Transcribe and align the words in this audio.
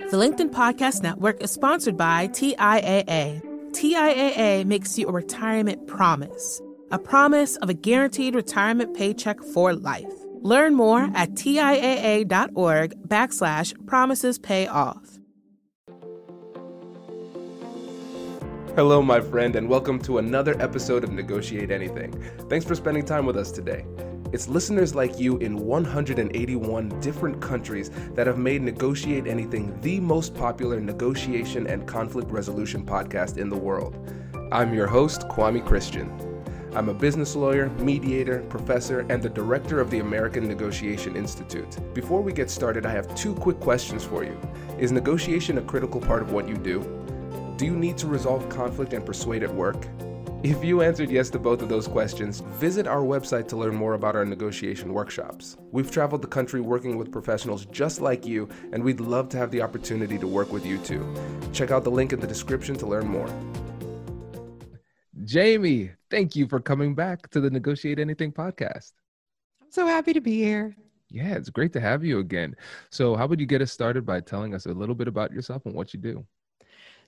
The 0.00 0.16
LinkedIn 0.16 0.50
Podcast 0.50 1.04
Network 1.04 1.40
is 1.40 1.52
sponsored 1.52 1.96
by 1.96 2.26
TIAA. 2.26 3.40
TIAA 3.70 4.64
makes 4.64 4.98
you 4.98 5.06
a 5.06 5.12
retirement 5.12 5.86
promise, 5.86 6.60
a 6.90 6.98
promise 6.98 7.54
of 7.58 7.68
a 7.68 7.74
guaranteed 7.74 8.34
retirement 8.34 8.96
paycheck 8.96 9.40
for 9.40 9.72
life. 9.72 10.12
Learn 10.40 10.74
more 10.74 11.08
at 11.14 11.34
TIAA.org 11.34 13.08
backslash 13.08 13.86
promises 13.86 14.36
pay 14.36 14.66
off. 14.66 15.20
Hello, 18.74 19.00
my 19.00 19.20
friend, 19.20 19.54
and 19.54 19.68
welcome 19.68 20.00
to 20.00 20.18
another 20.18 20.60
episode 20.60 21.04
of 21.04 21.12
Negotiate 21.12 21.70
Anything. 21.70 22.20
Thanks 22.48 22.66
for 22.66 22.74
spending 22.74 23.04
time 23.04 23.26
with 23.26 23.36
us 23.36 23.52
today. 23.52 23.84
It's 24.34 24.48
listeners 24.48 24.96
like 24.96 25.20
you 25.20 25.36
in 25.36 25.56
181 25.56 26.88
different 26.98 27.40
countries 27.40 27.92
that 28.14 28.26
have 28.26 28.36
made 28.36 28.62
Negotiate 28.62 29.28
Anything 29.28 29.80
the 29.80 30.00
most 30.00 30.34
popular 30.34 30.80
negotiation 30.80 31.68
and 31.68 31.86
conflict 31.86 32.28
resolution 32.32 32.84
podcast 32.84 33.38
in 33.38 33.48
the 33.48 33.56
world. 33.56 34.12
I'm 34.50 34.74
your 34.74 34.88
host, 34.88 35.28
Kwame 35.28 35.64
Christian. 35.64 36.10
I'm 36.74 36.88
a 36.88 36.94
business 36.94 37.36
lawyer, 37.36 37.70
mediator, 37.78 38.40
professor, 38.48 39.06
and 39.08 39.22
the 39.22 39.30
director 39.30 39.78
of 39.78 39.88
the 39.88 40.00
American 40.00 40.48
Negotiation 40.48 41.14
Institute. 41.14 41.78
Before 41.94 42.20
we 42.20 42.32
get 42.32 42.50
started, 42.50 42.86
I 42.86 42.90
have 42.90 43.14
two 43.14 43.36
quick 43.36 43.60
questions 43.60 44.02
for 44.02 44.24
you. 44.24 44.36
Is 44.80 44.90
negotiation 44.90 45.58
a 45.58 45.62
critical 45.62 46.00
part 46.00 46.22
of 46.22 46.32
what 46.32 46.48
you 46.48 46.56
do? 46.56 46.80
Do 47.56 47.66
you 47.66 47.76
need 47.76 47.96
to 47.98 48.08
resolve 48.08 48.48
conflict 48.48 48.94
and 48.94 49.06
persuade 49.06 49.44
at 49.44 49.54
work? 49.54 49.86
If 50.44 50.62
you 50.62 50.82
answered 50.82 51.10
yes 51.10 51.30
to 51.30 51.38
both 51.38 51.62
of 51.62 51.70
those 51.70 51.88
questions, 51.88 52.40
visit 52.60 52.86
our 52.86 53.00
website 53.00 53.48
to 53.48 53.56
learn 53.56 53.74
more 53.74 53.94
about 53.94 54.14
our 54.14 54.26
negotiation 54.26 54.92
workshops. 54.92 55.56
We've 55.72 55.90
traveled 55.90 56.20
the 56.20 56.28
country 56.28 56.60
working 56.60 56.98
with 56.98 57.10
professionals 57.10 57.64
just 57.64 58.02
like 58.02 58.26
you, 58.26 58.50
and 58.70 58.84
we'd 58.84 59.00
love 59.00 59.30
to 59.30 59.38
have 59.38 59.50
the 59.50 59.62
opportunity 59.62 60.18
to 60.18 60.26
work 60.26 60.52
with 60.52 60.66
you 60.66 60.76
too. 60.76 61.02
Check 61.54 61.70
out 61.70 61.82
the 61.82 61.90
link 61.90 62.12
in 62.12 62.20
the 62.20 62.26
description 62.26 62.76
to 62.76 62.86
learn 62.86 63.06
more. 63.06 63.26
Jamie, 65.24 65.92
thank 66.10 66.36
you 66.36 66.46
for 66.46 66.60
coming 66.60 66.94
back 66.94 67.30
to 67.30 67.40
the 67.40 67.48
Negotiate 67.48 67.98
Anything 67.98 68.30
podcast. 68.30 68.92
I'm 69.62 69.70
so 69.70 69.86
happy 69.86 70.12
to 70.12 70.20
be 70.20 70.36
here. 70.36 70.76
Yeah, 71.08 71.36
it's 71.36 71.48
great 71.48 71.72
to 71.72 71.80
have 71.80 72.04
you 72.04 72.18
again. 72.18 72.54
So, 72.90 73.16
how 73.16 73.26
would 73.28 73.40
you 73.40 73.46
get 73.46 73.62
us 73.62 73.72
started 73.72 74.04
by 74.04 74.20
telling 74.20 74.54
us 74.54 74.66
a 74.66 74.74
little 74.74 74.94
bit 74.94 75.08
about 75.08 75.32
yourself 75.32 75.64
and 75.64 75.74
what 75.74 75.94
you 75.94 76.00
do? 76.00 76.26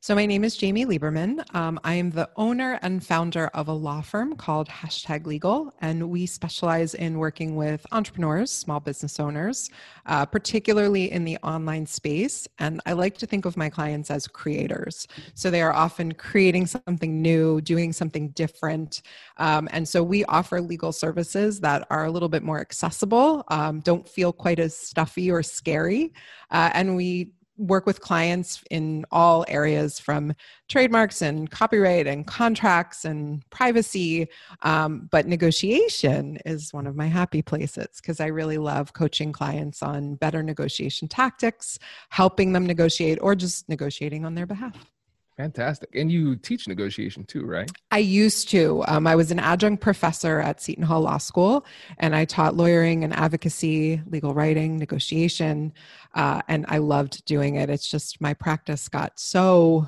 So, 0.07 0.15
my 0.15 0.25
name 0.25 0.45
is 0.45 0.57
Jamie 0.57 0.87
Lieberman. 0.87 1.43
Um, 1.53 1.81
I 1.83 1.95
am 1.95 2.11
the 2.11 2.31
owner 2.37 2.79
and 2.81 3.05
founder 3.05 3.49
of 3.49 3.67
a 3.67 3.73
law 3.73 4.03
firm 4.03 4.37
called 4.37 4.69
Hashtag 4.69 5.27
Legal, 5.27 5.75
and 5.81 6.11
we 6.11 6.27
specialize 6.27 6.95
in 6.95 7.19
working 7.19 7.57
with 7.57 7.85
entrepreneurs, 7.91 8.53
small 8.53 8.79
business 8.79 9.19
owners, 9.19 9.69
uh, 10.07 10.25
particularly 10.25 11.11
in 11.11 11.25
the 11.25 11.39
online 11.39 11.87
space. 11.87 12.47
And 12.61 12.81
I 12.87 12.93
like 12.93 13.19
to 13.19 13.27
think 13.27 13.47
of 13.47 13.57
my 13.57 13.69
clients 13.69 14.09
as 14.13 14.29
creators. 14.29 15.09
So, 15.35 15.51
they 15.51 15.61
are 15.61 15.73
often 15.73 16.13
creating 16.13 16.67
something 16.69 17.21
new, 17.21 17.61
doing 17.61 17.93
something 17.93 18.29
different. 18.29 19.03
Um, 19.39 19.69
and 19.73 19.89
so, 19.89 20.05
we 20.05 20.25
offer 20.27 20.61
legal 20.61 20.93
services 20.93 21.59
that 21.63 21.85
are 21.91 22.05
a 22.05 22.13
little 22.13 22.29
bit 22.29 22.45
more 22.45 22.61
accessible, 22.61 23.43
um, 23.49 23.81
don't 23.81 24.09
feel 24.09 24.33
quite 24.33 24.61
as 24.61 24.77
stuffy 24.77 25.33
or 25.33 25.43
scary. 25.43 26.15
Uh, 26.53 26.71
and 26.75 26.95
we 26.95 27.33
work 27.59 27.87
with 27.87 28.01
clients 28.01 28.63
in 28.71 29.05
all 29.11 29.45
areas 29.49 29.99
from 29.99 30.35
trademarks 30.69 31.23
and 31.23 31.51
copyright 31.51 32.07
and 32.07 32.27
contracts 32.27 33.05
and 33.05 33.49
privacy. 33.51 34.29
Um, 34.63 35.09
but 35.11 35.27
negotiation 35.27 36.39
is 36.45 36.73
one 36.73 36.87
of 36.87 36.97
my 36.97 37.07
happy 37.07 37.43
places 37.43 37.89
because 37.97 38.21
I 38.21 38.27
really 38.27 38.59
love 38.59 38.93
coaching 38.93 39.33
clients 39.33 39.83
on 39.83 40.17
better 40.17 40.43
negotiation 40.43 41.09
tactics, 41.09 41.79
helping 42.11 42.53
them 42.53 42.67
negotiate, 42.67 43.19
or 43.21 43.35
just 43.35 43.69
negotiating 43.69 44.25
on 44.25 44.35
their 44.35 44.47
behalf. 44.47 44.96
Fantastic. 45.37 45.95
And 45.95 46.11
you 46.11 46.37
teach 46.37 46.67
negotiation 46.67 47.25
too, 47.25 47.45
right? 47.45 47.71
I 47.91 47.99
used 47.99 48.49
to. 48.51 48.83
Um, 48.89 49.07
I 49.07 49.15
was 49.15 49.31
an 49.31 49.39
adjunct 49.39 49.83
professor 49.83 50.41
at 50.41 50.63
Seton 50.63 50.85
Hall 50.85 51.03
Law 51.03 51.19
School, 51.19 51.67
and 51.99 52.17
I 52.17 52.25
taught 52.25 52.57
lawyering 52.57 53.05
and 53.05 53.13
advocacy, 53.13 54.01
legal 54.07 54.33
writing, 54.33 54.79
negotiation, 54.79 55.75
uh, 56.15 56.41
and 56.49 56.65
I 56.69 56.79
loved 56.79 57.23
doing 57.27 57.57
it. 57.57 57.69
It's 57.69 57.91
just 57.91 58.19
my 58.19 58.33
practice 58.33 58.89
got 58.89 59.21
so 59.21 59.87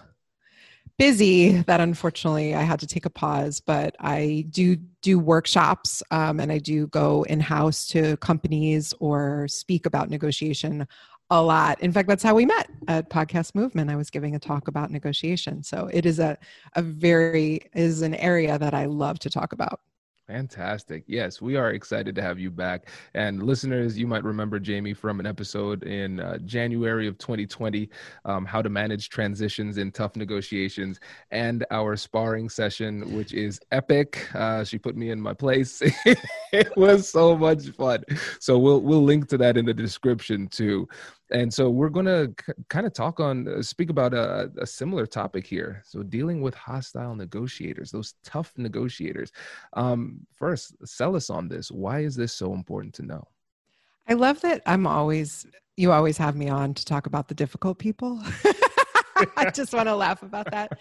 busy 0.98 1.62
that 1.62 1.80
unfortunately 1.80 2.54
I 2.54 2.62
had 2.62 2.80
to 2.80 2.86
take 2.86 3.06
a 3.06 3.10
pause. 3.10 3.60
But 3.60 3.97
I 4.00 4.44
do 4.50 4.76
do 5.00 5.19
workshops, 5.19 6.03
um, 6.10 6.41
and 6.41 6.53
I 6.53 6.59
do 6.59 6.88
go 6.88 7.22
in 7.22 7.41
house 7.41 7.86
to 7.88 8.19
companies 8.19 8.92
or 9.00 9.48
speak 9.48 9.86
about 9.86 10.10
negotiation 10.10 10.86
a 11.31 11.43
lot. 11.43 11.81
In 11.81 11.93
fact, 11.93 12.09
that's 12.09 12.22
how 12.22 12.34
we 12.34 12.47
met 12.47 12.71
at 12.89 13.11
Podcast 13.11 13.55
Movement. 13.55 13.91
I 13.91 13.97
was 13.97 14.11
giving 14.11 14.34
a 14.34 14.39
talk 14.39 14.69
about 14.69 14.91
negotiation. 14.91 15.62
So 15.62 15.91
it 15.93 16.06
is 16.06 16.19
a, 16.19 16.39
a 16.75 16.83
very 16.83 17.61
is 17.75 18.03
an 18.03 18.15
area 18.15 18.59
that 18.59 18.75
I 18.75 18.87
love 18.87 19.19
to 19.21 19.31
talk 19.31 19.53
about. 19.53 19.81
Fantastic. 20.28 21.05
Yes, 21.06 21.41
we 21.41 21.56
are 21.56 21.71
excited 21.71 22.15
to 22.15 22.21
have 22.21 22.39
you 22.39 22.50
back. 22.50 22.91
And 23.15 23.43
listeners, 23.43 23.99
you 23.99 24.06
might 24.06 24.25
remember 24.25 24.59
Jamie 24.59 24.93
from 24.93 25.21
an 25.21 25.27
episode 25.27 25.84
in 25.84 26.21
uh, 26.21 26.37
January 26.44 27.09
of 27.09 27.16
2020, 27.16 27.89
um, 28.27 28.45
How 28.45 28.60
to 28.60 28.69
Manage 28.69 29.09
Transitions 29.09 29.78
in 29.78 29.91
Tough 29.91 30.16
Negotiations, 30.16 31.00
and 31.31 31.65
our 31.71 31.97
sparring 31.97 32.50
session, 32.50 33.16
which 33.16 33.33
is 33.33 33.59
epic. 33.72 34.28
Uh, 34.34 34.65
she 34.65 34.77
put 34.77 34.99
me 34.99 35.12
in 35.12 35.19
my 35.19 35.33
place. 35.33 35.81
it 36.53 36.77
was 36.77 37.09
so 37.09 37.34
much 37.34 37.71
fun. 37.71 38.05
So 38.39 38.59
we'll, 38.59 38.81
we'll 38.81 39.05
link 39.05 39.31
to 39.31 39.39
that 39.39 39.56
in 39.56 39.65
the 39.65 39.72
description 39.72 40.47
too 40.49 40.87
and 41.31 41.53
so 41.53 41.69
we're 41.69 41.89
going 41.89 42.06
to 42.06 42.34
kind 42.69 42.87
of 42.87 42.93
talk 42.93 43.21
on 43.21 43.49
uh, 43.49 43.62
speak 43.62 43.91
about 43.91 44.15
a, 44.15 44.50
a, 44.59 44.66
similar 44.66 45.06
topic 45.06 45.47
here. 45.47 45.83
So 45.84 46.03
dealing 46.03 46.41
with 46.41 46.55
hostile 46.55 47.15
negotiators 47.15 47.91
those 47.91 48.15
tough 48.25 48.53
negotiators. 48.56 49.33
Um, 49.75 50.27
first 50.34 50.75
sell 50.87 51.16
us 51.16 51.31
on 51.31 51.49
this. 51.49 51.71
Why 51.71 52.00
is 52.00 52.16
this 52.16 52.33
so 52.33 52.55
important 52.55 52.94
to 52.94 53.03
know? 53.03 53.28
I 54.11 54.15
love 54.15 54.41
that 54.41 54.62
i'm 54.65 54.87
always 54.87 55.47
you 55.78 55.93
always 55.93 56.19
have 56.19 56.34
me 56.34 56.49
on 56.49 56.75
to 56.75 56.84
talk 56.84 57.06
about 57.06 57.28
the 57.28 57.34
difficult 57.34 57.78
people. 57.78 58.21
I 59.37 59.50
just 59.55 59.72
want 59.72 59.89
to 59.89 59.95
laugh 59.95 60.22
about 60.22 60.50
that. 60.50 60.78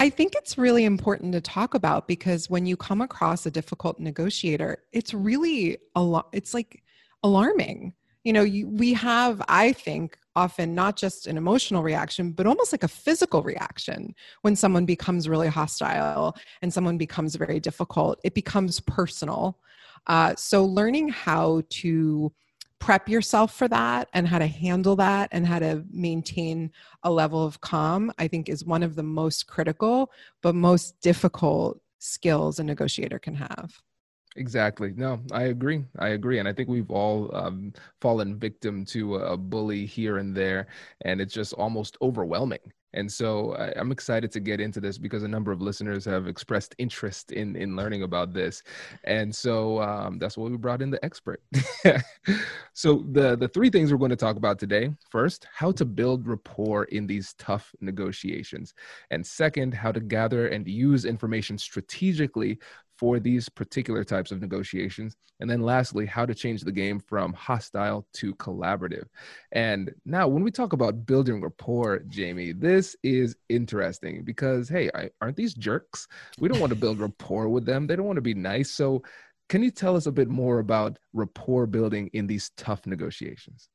I 0.00 0.10
think 0.10 0.34
it's 0.34 0.58
really 0.58 0.84
important 0.84 1.32
to 1.32 1.40
talk 1.40 1.74
about 1.74 2.08
because 2.08 2.50
when 2.50 2.66
you 2.66 2.76
come 2.76 3.00
across 3.00 3.46
a 3.46 3.52
difficult 3.52 4.00
negotiator, 4.00 4.78
it's 4.92 5.14
really 5.14 5.78
a 5.94 6.02
lot, 6.02 6.28
it's 6.32 6.54
like 6.54 6.82
alarming 7.22 7.94
you 8.26 8.32
know 8.32 8.42
you, 8.42 8.68
we 8.68 8.92
have 8.92 9.40
i 9.48 9.72
think 9.72 10.18
often 10.34 10.74
not 10.74 10.96
just 10.96 11.28
an 11.28 11.36
emotional 11.36 11.82
reaction 11.82 12.32
but 12.32 12.44
almost 12.44 12.72
like 12.72 12.82
a 12.82 12.88
physical 12.88 13.42
reaction. 13.42 14.14
When 14.42 14.54
someone 14.56 14.84
becomes 14.84 15.28
really 15.28 15.48
hostile 15.48 16.36
and 16.60 16.72
someone 16.72 16.98
becomes 16.98 17.36
very 17.36 17.60
difficult 17.60 18.20
it 18.24 18.34
becomes 18.34 18.80
personal. 18.80 19.58
Uh, 20.08 20.34
so 20.36 20.64
learning 20.64 21.08
how 21.08 21.62
to 21.70 22.32
prep 22.80 23.08
yourself 23.08 23.54
for 23.54 23.68
that 23.68 24.08
and 24.12 24.28
how 24.28 24.38
to 24.38 24.46
handle 24.46 24.96
that 24.96 25.28
and 25.32 25.46
how 25.46 25.58
to 25.58 25.84
maintain 25.90 26.70
a 27.04 27.10
level 27.10 27.42
of 27.44 27.60
calm 27.60 28.12
i 28.18 28.28
think 28.28 28.48
is 28.48 28.64
one 28.64 28.82
of 28.82 28.94
the 28.96 29.02
most 29.02 29.46
critical 29.46 30.12
but 30.42 30.54
most 30.54 31.00
difficult 31.00 31.80
skills 31.98 32.58
a 32.58 32.64
negotiator 32.64 33.18
can 33.18 33.34
have 33.34 33.80
Exactly. 34.36 34.92
No, 34.96 35.20
I 35.32 35.44
agree. 35.44 35.84
I 35.98 36.08
agree. 36.08 36.38
And 36.38 36.48
I 36.48 36.52
think 36.52 36.68
we've 36.68 36.90
all 36.90 37.34
um, 37.34 37.72
fallen 38.00 38.38
victim 38.38 38.84
to 38.86 39.16
a 39.16 39.36
bully 39.36 39.86
here 39.86 40.18
and 40.18 40.36
there, 40.36 40.66
and 41.02 41.20
it's 41.20 41.32
just 41.32 41.54
almost 41.54 41.96
overwhelming. 42.02 42.60
And 42.92 43.10
so 43.12 43.52
I, 43.54 43.78
am 43.78 43.92
excited 43.92 44.30
to 44.32 44.40
get 44.40 44.58
into 44.60 44.80
this 44.80 44.96
because 44.96 45.22
a 45.22 45.28
number 45.28 45.52
of 45.52 45.60
listeners 45.60 46.04
have 46.06 46.26
expressed 46.28 46.74
interest 46.78 47.32
in 47.32 47.54
in 47.56 47.76
learning 47.76 48.02
about 48.04 48.32
this, 48.32 48.62
and 49.04 49.34
so 49.34 49.82
um, 49.82 50.18
that's 50.18 50.36
why 50.38 50.48
we 50.48 50.56
brought 50.56 50.80
in 50.82 50.90
the 50.90 51.04
expert. 51.04 51.42
so 52.72 53.04
the 53.12 53.36
the 53.36 53.48
three 53.48 53.68
things 53.70 53.92
we're 53.92 53.98
going 53.98 54.10
to 54.10 54.16
talk 54.16 54.36
about 54.36 54.58
today: 54.58 54.90
first, 55.10 55.46
how 55.52 55.72
to 55.72 55.84
build 55.84 56.26
rapport 56.26 56.84
in 56.84 57.06
these 57.06 57.34
tough 57.34 57.74
negotiations, 57.80 58.72
and 59.10 59.26
second, 59.26 59.74
how 59.74 59.92
to 59.92 60.00
gather 60.00 60.48
and 60.48 60.66
use 60.66 61.04
information 61.04 61.58
strategically 61.58 62.58
for 62.98 63.18
these 63.20 63.48
particular 63.48 64.04
types 64.04 64.32
of 64.32 64.40
negotiations. 64.40 65.16
And 65.38 65.50
then 65.50 65.60
lastly, 65.60 66.06
how 66.06 66.24
to 66.24 66.34
change 66.34 66.62
the 66.62 66.72
game 66.72 66.98
from 66.98 67.34
hostile 67.34 68.06
to 68.14 68.34
collaborative. 68.36 69.04
And 69.52 69.92
now, 70.06 70.28
when 70.28 70.42
we 70.42 70.50
talk 70.50 70.72
about 70.72 71.04
building 71.04 71.42
rapport, 71.42 72.00
Jamie, 72.08 72.52
this 72.52 72.96
is 73.02 73.36
interesting 73.48 74.24
because, 74.24 74.68
hey, 74.68 74.90
I, 74.94 75.10
aren't 75.20 75.36
these 75.36 75.54
jerks? 75.54 76.08
We 76.38 76.48
don't 76.48 76.60
want 76.60 76.70
to 76.70 76.78
build 76.78 77.00
rapport 77.00 77.48
with 77.48 77.66
them, 77.66 77.86
they 77.86 77.96
don't 77.96 78.06
want 78.06 78.16
to 78.16 78.22
be 78.22 78.34
nice. 78.34 78.70
So, 78.70 79.02
can 79.48 79.62
you 79.62 79.70
tell 79.70 79.94
us 79.94 80.06
a 80.06 80.12
bit 80.12 80.28
more 80.28 80.58
about 80.58 80.98
rapport 81.12 81.66
building 81.66 82.10
in 82.14 82.26
these 82.26 82.50
tough 82.56 82.86
negotiations? 82.86 83.68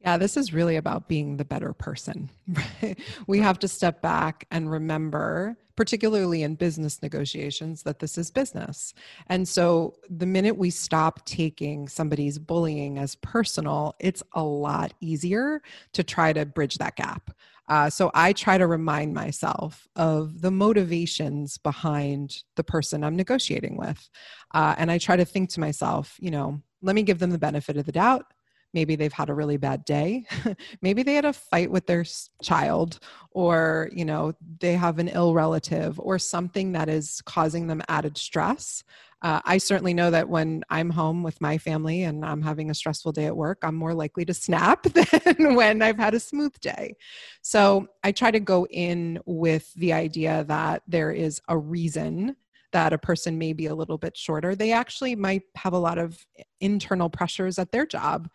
Yeah, 0.00 0.16
this 0.16 0.36
is 0.36 0.52
really 0.52 0.76
about 0.76 1.08
being 1.08 1.36
the 1.36 1.44
better 1.44 1.72
person. 1.72 2.30
Right? 2.82 2.98
we 3.26 3.40
have 3.40 3.58
to 3.60 3.68
step 3.68 4.02
back 4.02 4.46
and 4.50 4.70
remember 4.70 5.56
particularly 5.80 6.42
in 6.42 6.56
business 6.56 7.00
negotiations, 7.00 7.84
that 7.84 8.00
this 8.00 8.18
is 8.18 8.30
business. 8.30 8.92
And 9.28 9.48
so 9.48 9.94
the 10.10 10.26
minute 10.26 10.58
we 10.58 10.68
stop 10.68 11.24
taking 11.24 11.88
somebody's 11.88 12.38
bullying 12.38 12.98
as 12.98 13.14
personal, 13.14 13.96
it's 13.98 14.22
a 14.34 14.42
lot 14.42 14.92
easier 15.00 15.62
to 15.94 16.04
try 16.04 16.34
to 16.34 16.44
bridge 16.44 16.76
that 16.76 16.96
gap. 16.96 17.30
Uh, 17.66 17.88
so 17.88 18.10
I 18.12 18.34
try 18.34 18.58
to 18.58 18.66
remind 18.66 19.14
myself 19.14 19.88
of 19.96 20.42
the 20.42 20.50
motivations 20.50 21.56
behind 21.56 22.42
the 22.56 22.64
person 22.64 23.02
I'm 23.02 23.16
negotiating 23.16 23.78
with. 23.78 24.06
Uh, 24.52 24.74
and 24.76 24.90
I 24.90 24.98
try 24.98 25.16
to 25.16 25.24
think 25.24 25.48
to 25.52 25.60
myself, 25.60 26.14
you 26.20 26.30
know, 26.30 26.60
let 26.82 26.94
me 26.94 27.02
give 27.02 27.20
them 27.20 27.30
the 27.30 27.38
benefit 27.38 27.78
of 27.78 27.86
the 27.86 27.92
doubt 27.92 28.26
maybe 28.72 28.96
they've 28.96 29.12
had 29.12 29.30
a 29.30 29.34
really 29.34 29.56
bad 29.56 29.84
day. 29.84 30.26
Maybe 30.82 31.02
they 31.02 31.14
had 31.14 31.24
a 31.24 31.32
fight 31.32 31.70
with 31.70 31.86
their 31.86 32.04
child 32.42 32.98
or 33.32 33.90
you 33.92 34.04
know 34.04 34.32
they 34.60 34.74
have 34.74 34.98
an 34.98 35.08
ill 35.08 35.34
relative 35.34 35.98
or 36.00 36.18
something 36.18 36.72
that 36.72 36.88
is 36.88 37.20
causing 37.26 37.66
them 37.66 37.82
added 37.88 38.16
stress. 38.16 38.82
Uh, 39.22 39.38
i 39.44 39.58
certainly 39.58 39.92
know 39.92 40.10
that 40.10 40.30
when 40.30 40.64
i'm 40.70 40.88
home 40.88 41.22
with 41.22 41.38
my 41.42 41.58
family 41.58 42.04
and 42.04 42.24
i'm 42.24 42.40
having 42.40 42.70
a 42.70 42.74
stressful 42.74 43.12
day 43.12 43.26
at 43.26 43.36
work 43.36 43.58
i'm 43.62 43.74
more 43.74 43.92
likely 43.92 44.24
to 44.24 44.32
snap 44.32 44.82
than 44.94 45.54
when 45.54 45.82
i've 45.82 45.98
had 45.98 46.14
a 46.14 46.20
smooth 46.20 46.58
day. 46.60 46.96
So 47.42 47.86
i 48.02 48.12
try 48.12 48.30
to 48.30 48.40
go 48.40 48.66
in 48.70 49.20
with 49.26 49.72
the 49.74 49.92
idea 49.92 50.44
that 50.48 50.82
there 50.88 51.12
is 51.12 51.38
a 51.48 51.58
reason 51.58 52.34
that 52.72 52.92
a 52.92 52.98
person 52.98 53.38
may 53.38 53.52
be 53.52 53.66
a 53.66 53.74
little 53.74 53.98
bit 53.98 54.16
shorter, 54.16 54.54
they 54.54 54.72
actually 54.72 55.16
might 55.16 55.42
have 55.56 55.72
a 55.72 55.78
lot 55.78 55.98
of 55.98 56.24
internal 56.60 57.10
pressures 57.10 57.58
at 57.58 57.72
their 57.72 57.86
job 57.86 58.28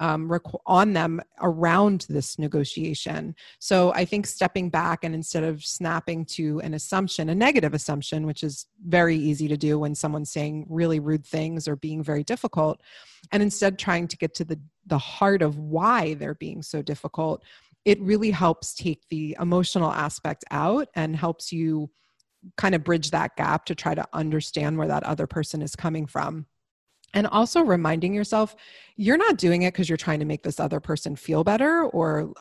um, 0.00 0.32
on 0.66 0.94
them 0.94 1.20
around 1.42 2.06
this 2.08 2.38
negotiation. 2.38 3.34
So 3.58 3.92
I 3.92 4.06
think 4.06 4.26
stepping 4.26 4.70
back 4.70 5.04
and 5.04 5.14
instead 5.14 5.44
of 5.44 5.62
snapping 5.62 6.24
to 6.26 6.58
an 6.60 6.72
assumption, 6.72 7.28
a 7.28 7.34
negative 7.34 7.74
assumption, 7.74 8.26
which 8.26 8.42
is 8.42 8.66
very 8.86 9.16
easy 9.16 9.46
to 9.48 9.58
do 9.58 9.78
when 9.78 9.94
someone's 9.94 10.32
saying 10.32 10.66
really 10.70 11.00
rude 11.00 11.26
things 11.26 11.68
or 11.68 11.76
being 11.76 12.02
very 12.02 12.24
difficult, 12.24 12.80
and 13.30 13.42
instead 13.42 13.78
trying 13.78 14.08
to 14.08 14.16
get 14.16 14.34
to 14.34 14.44
the, 14.44 14.58
the 14.86 14.98
heart 14.98 15.42
of 15.42 15.58
why 15.58 16.14
they're 16.14 16.34
being 16.34 16.62
so 16.62 16.80
difficult, 16.80 17.44
it 17.84 18.00
really 18.00 18.30
helps 18.30 18.74
take 18.74 19.06
the 19.10 19.36
emotional 19.38 19.92
aspect 19.92 20.44
out 20.50 20.88
and 20.94 21.14
helps 21.14 21.52
you 21.52 21.90
kind 22.56 22.74
of 22.74 22.82
bridge 22.82 23.10
that 23.10 23.36
gap 23.36 23.66
to 23.66 23.74
try 23.74 23.94
to 23.94 24.06
understand 24.14 24.78
where 24.78 24.88
that 24.88 25.02
other 25.02 25.26
person 25.26 25.60
is 25.60 25.76
coming 25.76 26.06
from 26.06 26.46
and 27.14 27.26
also 27.26 27.60
reminding 27.60 28.14
yourself 28.14 28.56
you're 28.96 29.16
not 29.16 29.38
doing 29.38 29.62
it 29.62 29.72
because 29.72 29.88
you're 29.88 29.96
trying 29.96 30.20
to 30.20 30.24
make 30.24 30.42
this 30.42 30.60
other 30.60 30.80
person 30.80 31.16
feel 31.16 31.42
better 31.44 31.84
or 31.84 32.32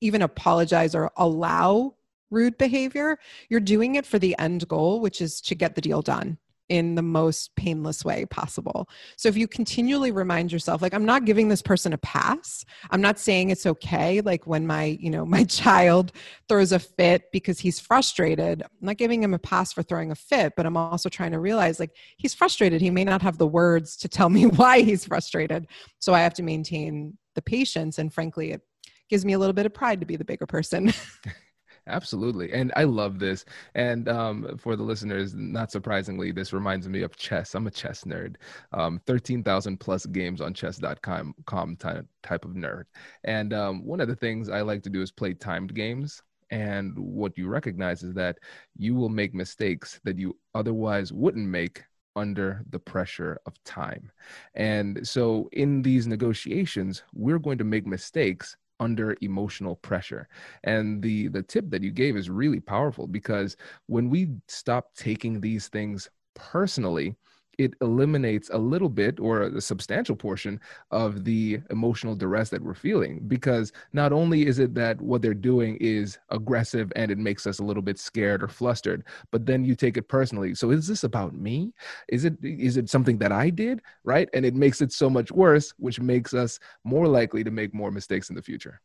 even 0.00 0.22
apologize 0.22 0.94
or 0.94 1.10
allow 1.16 1.94
rude 2.30 2.58
behavior. 2.58 3.18
You're 3.48 3.60
doing 3.60 3.94
it 3.94 4.06
for 4.06 4.18
the 4.18 4.36
end 4.38 4.66
goal, 4.68 5.00
which 5.00 5.20
is 5.20 5.40
to 5.42 5.54
get 5.54 5.74
the 5.74 5.80
deal 5.80 6.02
done 6.02 6.38
in 6.68 6.94
the 6.96 7.02
most 7.02 7.54
painless 7.56 8.04
way 8.04 8.24
possible. 8.26 8.88
So 9.16 9.28
if 9.28 9.36
you 9.36 9.46
continually 9.46 10.10
remind 10.10 10.50
yourself 10.50 10.82
like 10.82 10.94
I'm 10.94 11.04
not 11.04 11.24
giving 11.24 11.48
this 11.48 11.62
person 11.62 11.92
a 11.92 11.98
pass. 11.98 12.64
I'm 12.90 13.00
not 13.00 13.18
saying 13.18 13.50
it's 13.50 13.66
okay 13.66 14.20
like 14.20 14.46
when 14.46 14.66
my, 14.66 14.98
you 15.00 15.10
know, 15.10 15.24
my 15.36 15.44
child 15.44 16.12
throws 16.48 16.72
a 16.72 16.78
fit 16.78 17.30
because 17.32 17.60
he's 17.60 17.78
frustrated. 17.78 18.62
I'm 18.62 18.68
not 18.80 18.96
giving 18.96 19.22
him 19.22 19.34
a 19.34 19.38
pass 19.38 19.72
for 19.72 19.82
throwing 19.82 20.10
a 20.10 20.16
fit, 20.16 20.54
but 20.56 20.66
I'm 20.66 20.76
also 20.76 21.08
trying 21.08 21.32
to 21.32 21.38
realize 21.38 21.78
like 21.78 21.94
he's 22.16 22.34
frustrated. 22.34 22.80
He 22.80 22.90
may 22.90 23.04
not 23.04 23.22
have 23.22 23.38
the 23.38 23.46
words 23.46 23.96
to 23.98 24.08
tell 24.08 24.28
me 24.28 24.46
why 24.46 24.82
he's 24.82 25.04
frustrated. 25.04 25.66
So 25.98 26.14
I 26.14 26.20
have 26.20 26.34
to 26.34 26.42
maintain 26.42 27.16
the 27.34 27.42
patience 27.42 27.98
and 27.98 28.12
frankly 28.12 28.52
it 28.52 28.62
gives 29.08 29.24
me 29.24 29.34
a 29.34 29.38
little 29.38 29.52
bit 29.52 29.66
of 29.66 29.74
pride 29.74 30.00
to 30.00 30.06
be 30.06 30.16
the 30.16 30.24
bigger 30.24 30.46
person. 30.46 30.92
Absolutely. 31.88 32.52
And 32.52 32.72
I 32.74 32.84
love 32.84 33.18
this. 33.18 33.44
And 33.74 34.08
um, 34.08 34.56
for 34.58 34.74
the 34.74 34.82
listeners, 34.82 35.34
not 35.34 35.70
surprisingly, 35.70 36.32
this 36.32 36.52
reminds 36.52 36.88
me 36.88 37.02
of 37.02 37.16
chess. 37.16 37.54
I'm 37.54 37.66
a 37.68 37.70
chess 37.70 38.02
nerd. 38.04 38.36
Um, 38.72 39.00
13,000 39.06 39.78
plus 39.78 40.04
games 40.06 40.40
on 40.40 40.52
chess.com 40.52 41.34
type 41.76 42.44
of 42.44 42.50
nerd. 42.52 42.84
And 43.22 43.52
um, 43.52 43.84
one 43.84 44.00
of 44.00 44.08
the 44.08 44.16
things 44.16 44.48
I 44.48 44.62
like 44.62 44.82
to 44.82 44.90
do 44.90 45.00
is 45.00 45.12
play 45.12 45.34
timed 45.34 45.74
games. 45.74 46.22
And 46.50 46.96
what 46.98 47.36
you 47.38 47.48
recognize 47.48 48.02
is 48.02 48.14
that 48.14 48.38
you 48.76 48.94
will 48.94 49.08
make 49.08 49.34
mistakes 49.34 50.00
that 50.04 50.18
you 50.18 50.36
otherwise 50.54 51.12
wouldn't 51.12 51.46
make 51.48 51.84
under 52.16 52.64
the 52.70 52.78
pressure 52.78 53.38
of 53.46 53.62
time. 53.64 54.10
And 54.54 55.06
so 55.06 55.48
in 55.52 55.82
these 55.82 56.06
negotiations, 56.06 57.02
we're 57.12 57.38
going 57.38 57.58
to 57.58 57.64
make 57.64 57.86
mistakes 57.86 58.56
under 58.80 59.16
emotional 59.22 59.76
pressure. 59.76 60.28
And 60.64 61.02
the 61.02 61.28
the 61.28 61.42
tip 61.42 61.70
that 61.70 61.82
you 61.82 61.90
gave 61.90 62.16
is 62.16 62.30
really 62.30 62.60
powerful 62.60 63.06
because 63.06 63.56
when 63.86 64.10
we 64.10 64.28
stop 64.48 64.94
taking 64.94 65.40
these 65.40 65.68
things 65.68 66.10
personally 66.34 67.16
it 67.58 67.74
eliminates 67.80 68.50
a 68.50 68.58
little 68.58 68.88
bit 68.88 69.18
or 69.18 69.42
a 69.42 69.60
substantial 69.60 70.16
portion 70.16 70.60
of 70.90 71.24
the 71.24 71.60
emotional 71.70 72.14
duress 72.14 72.50
that 72.50 72.62
we're 72.62 72.74
feeling 72.74 73.20
because 73.26 73.72
not 73.92 74.12
only 74.12 74.46
is 74.46 74.58
it 74.58 74.74
that 74.74 75.00
what 75.00 75.22
they're 75.22 75.34
doing 75.34 75.76
is 75.80 76.18
aggressive 76.30 76.92
and 76.96 77.10
it 77.10 77.18
makes 77.18 77.46
us 77.46 77.58
a 77.58 77.64
little 77.64 77.82
bit 77.82 77.98
scared 77.98 78.42
or 78.42 78.48
flustered 78.48 79.04
but 79.30 79.46
then 79.46 79.64
you 79.64 79.74
take 79.74 79.96
it 79.96 80.08
personally. 80.08 80.54
So 80.54 80.70
is 80.70 80.86
this 80.86 81.04
about 81.04 81.34
me? 81.34 81.72
Is 82.08 82.24
it 82.24 82.36
is 82.42 82.76
it 82.76 82.90
something 82.90 83.18
that 83.18 83.32
i 83.32 83.50
did 83.50 83.80
right? 84.04 84.28
And 84.34 84.44
it 84.44 84.54
makes 84.54 84.80
it 84.80 84.92
so 84.92 85.08
much 85.08 85.32
worse 85.32 85.72
which 85.78 86.00
makes 86.00 86.34
us 86.34 86.58
more 86.84 87.06
likely 87.08 87.44
to 87.44 87.50
make 87.50 87.74
more 87.74 87.90
mistakes 87.90 88.30
in 88.30 88.36
the 88.36 88.42
future 88.42 88.80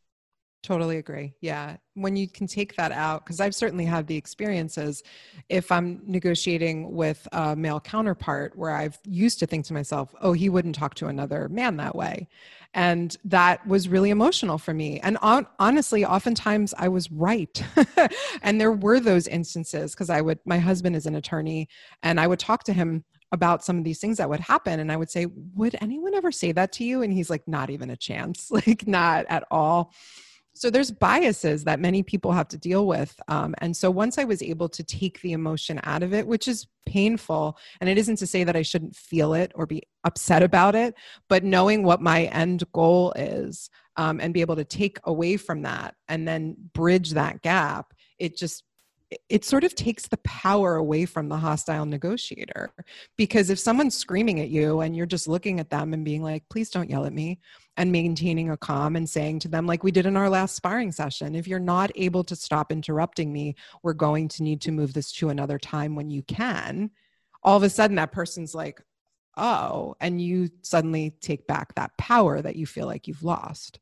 Totally 0.63 0.97
agree. 0.97 1.33
Yeah. 1.41 1.77
When 1.95 2.15
you 2.15 2.27
can 2.27 2.45
take 2.45 2.75
that 2.75 2.91
out, 2.91 3.25
because 3.25 3.39
I've 3.39 3.55
certainly 3.55 3.85
had 3.85 4.05
the 4.05 4.15
experiences 4.15 5.01
if 5.49 5.71
I'm 5.71 6.01
negotiating 6.05 6.91
with 6.93 7.27
a 7.31 7.55
male 7.55 7.79
counterpart 7.79 8.55
where 8.55 8.69
I've 8.69 8.99
used 9.03 9.39
to 9.39 9.47
think 9.47 9.65
to 9.65 9.73
myself, 9.73 10.13
oh, 10.21 10.33
he 10.33 10.49
wouldn't 10.49 10.75
talk 10.75 10.93
to 10.95 11.07
another 11.07 11.49
man 11.49 11.77
that 11.77 11.95
way. 11.95 12.27
And 12.75 13.17
that 13.25 13.65
was 13.65 13.89
really 13.89 14.11
emotional 14.11 14.59
for 14.59 14.73
me. 14.73 14.99
And 14.99 15.17
on, 15.23 15.47
honestly, 15.57 16.05
oftentimes 16.05 16.75
I 16.77 16.89
was 16.89 17.11
right. 17.11 17.63
and 18.43 18.61
there 18.61 18.71
were 18.71 18.99
those 18.99 19.27
instances 19.27 19.93
because 19.93 20.11
I 20.11 20.21
would, 20.21 20.39
my 20.45 20.59
husband 20.59 20.95
is 20.95 21.07
an 21.07 21.15
attorney, 21.15 21.67
and 22.03 22.19
I 22.19 22.27
would 22.27 22.39
talk 22.39 22.63
to 22.65 22.73
him 22.73 23.03
about 23.31 23.63
some 23.63 23.77
of 23.77 23.83
these 23.83 23.99
things 23.99 24.17
that 24.17 24.29
would 24.29 24.41
happen 24.41 24.81
and 24.81 24.91
i 24.91 24.97
would 24.97 25.09
say 25.09 25.25
would 25.55 25.73
anyone 25.79 26.13
ever 26.13 26.33
say 26.33 26.51
that 26.51 26.71
to 26.73 26.83
you 26.83 27.01
and 27.01 27.13
he's 27.13 27.29
like 27.29 27.47
not 27.47 27.69
even 27.69 27.89
a 27.89 27.95
chance 27.95 28.51
like 28.51 28.85
not 28.87 29.25
at 29.29 29.45
all 29.49 29.93
so 30.53 30.69
there's 30.69 30.92
biases 30.92 31.63
that 31.63 31.80
many 31.80 32.03
people 32.03 32.31
have 32.31 32.48
to 32.48 32.57
deal 32.57 32.86
with 32.88 33.19
um, 33.27 33.56
and 33.59 33.75
so 33.75 33.89
once 33.89 34.18
i 34.18 34.24
was 34.24 34.42
able 34.42 34.69
to 34.69 34.83
take 34.83 35.21
the 35.21 35.31
emotion 35.31 35.80
out 35.83 36.03
of 36.03 36.13
it 36.13 36.27
which 36.27 36.48
is 36.48 36.68
painful 36.86 37.57
and 37.80 37.89
it 37.89 37.98
isn't 37.98 38.18
to 38.18 38.27
say 38.27 38.44
that 38.44 38.56
i 38.56 38.62
shouldn't 38.62 38.95
feel 38.95 39.33
it 39.33 39.51
or 39.56 39.65
be 39.65 39.81
upset 40.03 40.44
about 40.44 40.75
it 40.75 40.94
but 41.30 41.44
knowing 41.44 41.83
what 41.83 42.01
my 42.01 42.24
end 42.25 42.63
goal 42.74 43.12
is 43.15 43.69
um, 43.98 44.19
and 44.19 44.33
be 44.33 44.42
able 44.42 44.56
to 44.56 44.63
take 44.65 45.00
away 45.03 45.38
from 45.38 45.62
that 45.62 45.95
and 46.07 46.27
then 46.27 46.56
bridge 46.74 47.12
that 47.12 47.42
gap 47.42 47.94
it 48.19 48.37
just 48.37 48.64
it 49.30 49.44
sort 49.44 49.64
of 49.64 49.75
takes 49.75 50.07
the 50.07 50.18
power 50.18 50.75
away 50.75 51.06
from 51.06 51.30
the 51.30 51.37
hostile 51.37 51.85
negotiator. 51.85 52.71
Because 53.18 53.49
if 53.49 53.59
someone's 53.59 53.97
screaming 53.97 54.40
at 54.40 54.49
you 54.49 54.81
and 54.81 54.95
you're 54.95 55.06
just 55.06 55.28
looking 55.28 55.59
at 55.59 55.69
them 55.69 55.94
and 55.94 56.06
being 56.06 56.23
like 56.23 56.44
please 56.49 56.69
don't 56.69 56.90
yell 56.90 57.06
at 57.06 57.14
me 57.14 57.40
and 57.78 57.92
maintaining 57.92 58.49
a 58.49 58.57
calm 58.57 58.95
and 58.95 59.09
saying 59.09 59.40
to 59.40 59.47
them 59.47 59.66
like 59.66 59.83
we 59.83 59.92
did 59.92 60.06
in 60.06 60.18
our 60.18 60.30
last 60.30 60.56
sparring 60.56 60.92
session 60.92 61.35
if 61.35 61.47
you're 61.47 61.59
not 61.59 61.92
able 61.95 62.23
to 62.23 62.35
stop 62.35 62.71
interrupting 62.71 63.31
me 63.31 63.56
we're 63.83 63.94
going 63.94 64.28
to 64.28 64.44
need 64.44 64.61
to 64.61 64.71
move 64.71 64.94
this 64.94 65.11
to 65.11 65.30
another 65.30 65.57
time 65.57 65.95
when 65.95 66.09
you 66.09 66.21
can 66.23 66.92
all 67.44 67.57
of 67.57 67.63
a 67.63 67.69
sudden 67.69 67.95
that 67.95 68.11
person's 68.11 68.54
like 68.54 68.81
oh 69.37 69.95
and 70.01 70.21
you 70.21 70.49
suddenly 70.61 71.11
take 71.21 71.47
back 71.47 71.73
that 71.75 71.95
power 71.97 72.42
that 72.42 72.56
you 72.56 72.66
feel 72.66 72.85
like 72.85 73.07
you've 73.07 73.23
lost 73.23 73.80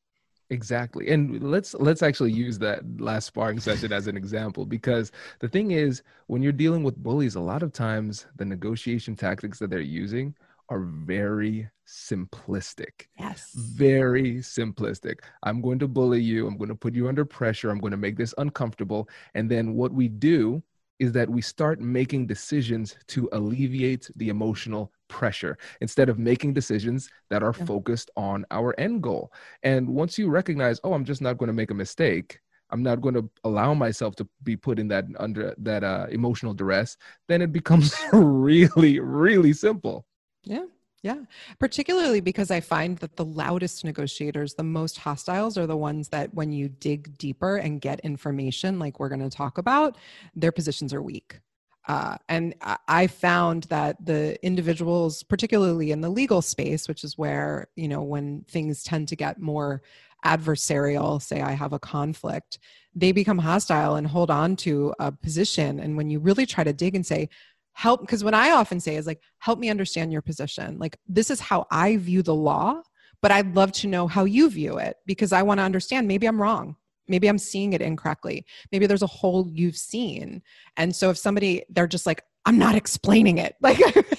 Exactly. 0.51 1.09
And 1.09 1.43
let's 1.43 1.75
let's 1.75 2.01
actually 2.01 2.31
use 2.31 2.57
that 2.59 2.81
last 2.99 3.27
sparring 3.27 3.59
session 3.59 3.93
as 3.93 4.07
an 4.07 4.17
example 4.17 4.65
because 4.65 5.11
the 5.39 5.47
thing 5.47 5.71
is 5.71 6.01
when 6.25 6.41
you're 6.41 6.51
dealing 6.51 6.83
with 6.83 6.97
bullies 6.97 7.35
a 7.35 7.39
lot 7.39 7.61
of 7.61 7.71
times 7.71 8.25
the 8.35 8.45
negotiation 8.45 9.15
tactics 9.15 9.59
that 9.59 9.69
they're 9.69 9.79
using 9.79 10.33
are 10.69 10.81
very 10.81 11.67
simplistic. 11.87 13.07
Yes. 13.19 13.51
Very 13.55 14.35
simplistic. 14.35 15.19
I'm 15.43 15.61
going 15.61 15.79
to 15.79 15.87
bully 15.87 16.21
you, 16.21 16.47
I'm 16.47 16.57
going 16.57 16.69
to 16.69 16.75
put 16.75 16.93
you 16.93 17.07
under 17.07 17.25
pressure, 17.25 17.69
I'm 17.69 17.79
going 17.79 17.91
to 17.91 17.97
make 17.97 18.17
this 18.17 18.33
uncomfortable 18.37 19.09
and 19.33 19.49
then 19.49 19.73
what 19.73 19.91
we 19.91 20.07
do 20.07 20.63
is 20.99 21.11
that 21.13 21.29
we 21.29 21.41
start 21.41 21.79
making 21.79 22.27
decisions 22.27 22.95
to 23.07 23.29
alleviate 23.31 24.09
the 24.17 24.29
emotional 24.29 24.91
pressure 25.07 25.57
instead 25.81 26.09
of 26.09 26.19
making 26.19 26.53
decisions 26.53 27.09
that 27.29 27.41
are 27.41 27.55
yeah. 27.57 27.65
focused 27.65 28.11
on 28.17 28.45
our 28.51 28.77
end 28.77 29.01
goal. 29.01 29.31
And 29.63 29.87
once 29.87 30.17
you 30.17 30.29
recognize, 30.29 30.79
oh, 30.83 30.93
I'm 30.93 31.05
just 31.05 31.21
not 31.21 31.37
going 31.37 31.47
to 31.47 31.53
make 31.53 31.71
a 31.71 31.73
mistake, 31.75 32.39
I'm 32.69 32.83
not 32.83 33.01
going 33.01 33.15
to 33.15 33.29
allow 33.45 33.73
myself 33.73 34.15
to 34.17 34.27
be 34.43 34.55
put 34.55 34.77
in 34.77 34.87
that 34.89 35.05
under 35.17 35.55
that 35.57 35.83
uh, 35.83 36.07
emotional 36.11 36.53
duress, 36.53 36.97
then 37.27 37.41
it 37.41 37.51
becomes 37.51 37.95
really, 38.13 38.99
really 38.99 39.53
simple. 39.53 40.05
Yeah. 40.43 40.65
Yeah, 41.01 41.19
particularly 41.59 42.19
because 42.19 42.51
I 42.51 42.59
find 42.59 42.97
that 42.97 43.15
the 43.15 43.23
loudest 43.23 43.85
negotiators, 43.85 44.55
the 44.55 44.63
most 44.63 44.97
hostiles, 44.97 45.57
are 45.57 45.65
the 45.65 45.77
ones 45.77 46.09
that 46.09 46.33
when 46.33 46.51
you 46.51 46.67
dig 46.67 47.17
deeper 47.17 47.55
and 47.55 47.79
get 47.79 48.01
information, 48.01 48.79
like 48.79 48.99
we're 48.99 49.07
going 49.07 49.21
to 49.21 49.29
talk 49.29 49.57
about, 49.57 49.97
their 50.35 50.51
positions 50.51 50.93
are 50.93 51.01
weak. 51.01 51.39
Uh, 51.87 52.17
and 52.27 52.53
I 52.89 53.07
found 53.07 53.63
that 53.69 54.05
the 54.05 54.37
individuals, 54.45 55.23
particularly 55.23 55.91
in 55.91 56.01
the 56.01 56.09
legal 56.09 56.41
space, 56.41 56.89
which 56.89 57.05
is 57.05 57.17
where, 57.17 57.69
you 57.77 57.87
know, 57.87 58.03
when 58.03 58.43
things 58.49 58.83
tend 58.83 59.07
to 59.07 59.15
get 59.15 59.39
more 59.39 59.81
adversarial, 60.25 61.21
say 61.21 61.39
I 61.41 61.53
have 61.53 61.71
a 61.71 61.79
conflict, 61.79 62.59
they 62.93 63.13
become 63.13 63.37
hostile 63.37 63.95
and 63.95 64.05
hold 64.05 64.29
on 64.29 64.57
to 64.57 64.93
a 64.99 65.11
position. 65.13 65.79
And 65.79 65.95
when 65.95 66.09
you 66.09 66.19
really 66.19 66.45
try 66.45 66.65
to 66.65 66.73
dig 66.73 66.93
and 66.93 67.05
say, 67.05 67.29
help, 67.73 68.01
because 68.01 68.23
what 68.23 68.33
I 68.33 68.51
often 68.51 68.79
say 68.79 68.95
is 68.95 69.07
like, 69.07 69.21
help 69.39 69.59
me 69.59 69.69
understand 69.69 70.11
your 70.11 70.21
position. 70.21 70.77
Like, 70.79 70.97
this 71.07 71.29
is 71.29 71.39
how 71.39 71.65
I 71.71 71.97
view 71.97 72.21
the 72.21 72.35
law, 72.35 72.81
but 73.21 73.31
I'd 73.31 73.55
love 73.55 73.71
to 73.73 73.87
know 73.87 74.07
how 74.07 74.25
you 74.25 74.49
view 74.49 74.77
it 74.77 74.97
because 75.05 75.33
I 75.33 75.43
want 75.43 75.59
to 75.59 75.63
understand. 75.63 76.07
Maybe 76.07 76.27
I'm 76.27 76.41
wrong. 76.41 76.75
Maybe 77.07 77.27
I'm 77.27 77.37
seeing 77.37 77.73
it 77.73 77.81
incorrectly. 77.81 78.45
Maybe 78.71 78.85
there's 78.85 79.01
a 79.01 79.07
hole 79.07 79.49
you've 79.51 79.77
seen. 79.77 80.41
And 80.77 80.95
so 80.95 81.09
if 81.09 81.17
somebody, 81.17 81.63
they're 81.69 81.87
just 81.87 82.05
like, 82.05 82.23
I'm 82.45 82.57
not 82.57 82.75
explaining 82.75 83.37
it. 83.37 83.55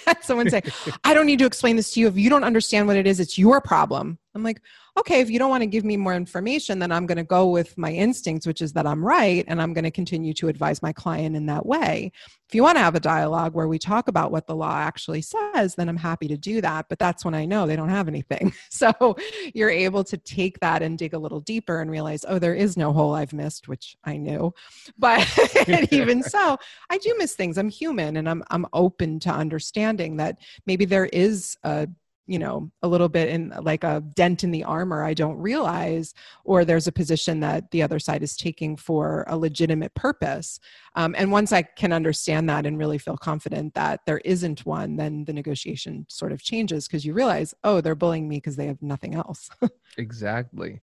Like 0.07 0.23
someone 0.23 0.51
say, 0.51 0.63
I 1.05 1.15
don't 1.15 1.27
need 1.27 1.39
to 1.39 1.47
explain 1.47 1.77
this 1.77 1.93
to 1.93 2.01
you. 2.01 2.09
If 2.09 2.17
you 2.17 2.29
don't 2.29 2.45
understand 2.45 2.87
what 2.87 2.97
it 2.97 3.07
is, 3.07 3.21
it's 3.21 3.39
your 3.39 3.61
problem. 3.61 4.19
I'm 4.35 4.43
like, 4.43 4.61
okay, 5.01 5.21
if 5.21 5.31
you 5.31 5.39
don't 5.39 5.51
want 5.51 5.63
to 5.63 5.67
give 5.67 5.85
me 5.85 5.97
more 5.97 6.15
information, 6.15 6.79
then 6.79 6.93
I'm 6.93 7.07
going 7.07 7.19
to 7.19 7.25
go 7.25 7.49
with 7.49 7.77
my 7.77 7.91
instincts, 7.91 8.47
which 8.47 8.61
is 8.61 8.73
that 8.75 8.87
I'm 8.87 9.05
right. 9.05 9.45
And 9.49 9.61
I'm 9.61 9.73
going 9.73 9.85
to 9.85 9.91
continue 9.91 10.33
to 10.35 10.49
advise 10.49 10.83
my 10.83 10.93
client 10.93 11.37
in 11.37 11.47
that 11.47 11.67
way. 11.67 12.13
If 12.49 12.55
you 12.55 12.63
want 12.63 12.77
to 12.77 12.83
have 12.83 12.95
a 12.95 13.01
dialogue 13.01 13.55
where 13.55 13.69
we 13.69 13.79
talk 13.79 14.09
about 14.09 14.31
what 14.31 14.47
the 14.47 14.55
law 14.55 14.77
actually 14.77 15.23
says, 15.23 15.75
then 15.75 15.89
I'm 15.89 15.97
happy 15.97 16.29
to 16.29 16.37
do 16.37 16.61
that. 16.61 16.87
But 16.89 16.99
that's 16.99 17.25
when 17.25 17.35
I 17.35 17.45
know 17.45 17.67
they 17.67 17.77
don't 17.77 17.89
have 17.89 18.09
anything. 18.09 18.53
So 18.71 19.17
you're 19.53 19.71
able 19.71 20.05
to 20.05 20.17
take 20.17 20.59
that 20.61 20.81
and 20.81 20.97
dig 20.97 21.13
a 21.13 21.19
little 21.19 21.41
deeper 21.41 21.81
and 21.81 21.91
realize, 21.91 22.25
oh, 22.27 22.39
there 22.39 22.55
is 22.55 22.77
no 22.77 22.93
hole 22.93 23.15
I've 23.15 23.33
missed, 23.33 23.69
which 23.69 23.97
I 24.05 24.17
knew. 24.17 24.55
But 24.99 25.27
even 25.93 26.23
so, 26.23 26.57
I 26.89 26.99
do 26.99 27.15
miss 27.19 27.35
things. 27.35 27.59
I'm 27.59 27.69
human 27.69 28.17
and 28.17 28.29
I'm, 28.29 28.43
I'm 28.51 28.67
open 28.73 29.21
to 29.21 29.31
understanding 29.31 30.17
that 30.17 30.39
maybe 30.67 30.85
there 30.85 31.07
is 31.07 31.57
a 31.63 31.89
you 32.27 32.39
know 32.39 32.71
a 32.83 32.89
little 32.89 33.09
bit 33.09 33.29
in 33.29 33.53
like 33.63 33.85
a 33.85 34.03
dent 34.15 34.45
in 34.45 34.51
the 34.51 34.65
armor 34.65 35.03
i 35.05 35.15
don't 35.15 35.37
realize 35.37 36.15
or 36.45 36.65
there's 36.65 36.87
a 36.87 36.93
position 36.93 37.41
that 37.41 37.71
the 37.71 37.83
other 37.83 37.99
side 37.99 38.23
is 38.23 38.37
taking 38.37 38.77
for 38.77 39.25
a 39.29 39.37
legitimate 39.37 39.95
purpose. 39.95 40.61
Um, 40.95 41.15
and 41.19 41.33
once 41.33 41.53
i 41.53 41.63
can 41.63 41.93
understand 41.93 42.49
that 42.49 42.67
and 42.67 42.79
really 42.79 42.99
feel 42.99 43.17
confident 43.17 43.75
that 43.75 44.01
there 44.07 44.21
isn't 44.25 44.67
one 44.67 44.97
then 44.97 45.25
the 45.25 45.33
negotiation 45.33 46.07
sort 46.09 46.33
of 46.33 46.43
changes 46.43 46.87
because 46.87 47.05
you 47.05 47.13
realize 47.13 47.55
oh 47.65 47.81
they're 47.81 47.95
bullying 47.95 48.29
me 48.29 48.37
because 48.37 48.57
they 48.57 48.67
have 48.67 48.83
nothing 48.83 49.15
else. 49.15 49.51
Exactly. 49.97 50.81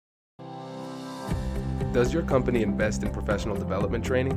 Does 1.92 2.12
your 2.12 2.22
company 2.22 2.62
invest 2.62 3.02
in 3.02 3.10
professional 3.10 3.56
development 3.56 4.04
training 4.04 4.36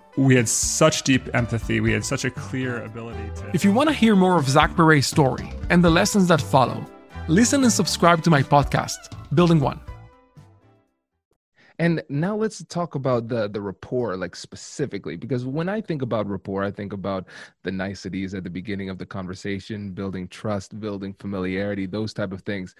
we 0.17 0.35
had 0.35 0.47
such 0.47 1.03
deep 1.03 1.33
empathy. 1.33 1.79
We 1.79 1.91
had 1.91 2.05
such 2.05 2.25
a 2.25 2.31
clear 2.31 2.83
ability 2.83 3.31
to. 3.37 3.51
If 3.53 3.63
you 3.63 3.71
want 3.71 3.89
to 3.89 3.95
hear 3.95 4.15
more 4.15 4.37
of 4.37 4.47
Zach 4.47 4.75
Perret's 4.75 5.07
story 5.07 5.51
and 5.69 5.83
the 5.83 5.89
lessons 5.89 6.27
that 6.27 6.41
follow, 6.41 6.85
listen 7.27 7.63
and 7.63 7.71
subscribe 7.71 8.23
to 8.23 8.29
my 8.29 8.43
podcast, 8.43 9.15
Building 9.33 9.59
One. 9.59 9.79
And 11.79 12.03
now 12.09 12.35
let's 12.35 12.63
talk 12.65 12.93
about 12.93 13.27
the 13.27 13.47
the 13.47 13.59
rapport, 13.59 14.15
like 14.15 14.35
specifically, 14.35 15.15
because 15.15 15.47
when 15.47 15.67
I 15.67 15.81
think 15.81 16.03
about 16.03 16.29
rapport, 16.29 16.63
I 16.63 16.69
think 16.69 16.93
about 16.93 17.27
the 17.63 17.71
niceties 17.71 18.35
at 18.35 18.43
the 18.43 18.51
beginning 18.51 18.91
of 18.91 18.99
the 18.99 19.05
conversation, 19.07 19.91
building 19.91 20.27
trust, 20.27 20.79
building 20.79 21.15
familiarity, 21.15 21.87
those 21.87 22.13
type 22.13 22.33
of 22.33 22.41
things. 22.41 22.75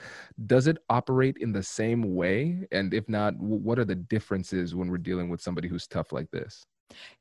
Does 0.46 0.68
it 0.68 0.78
operate 0.88 1.38
in 1.38 1.52
the 1.52 1.64
same 1.64 2.14
way? 2.14 2.68
And 2.72 2.94
if 2.94 3.10
not, 3.10 3.36
what 3.40 3.80
are 3.80 3.86
the 3.86 3.96
differences 3.96 4.76
when 4.76 4.92
we're 4.92 5.00
dealing 5.00 5.30
with 5.30 5.42
somebody 5.42 5.68
who's 5.68 5.88
tough 5.88 6.12
like 6.12 6.30
this? 6.30 6.64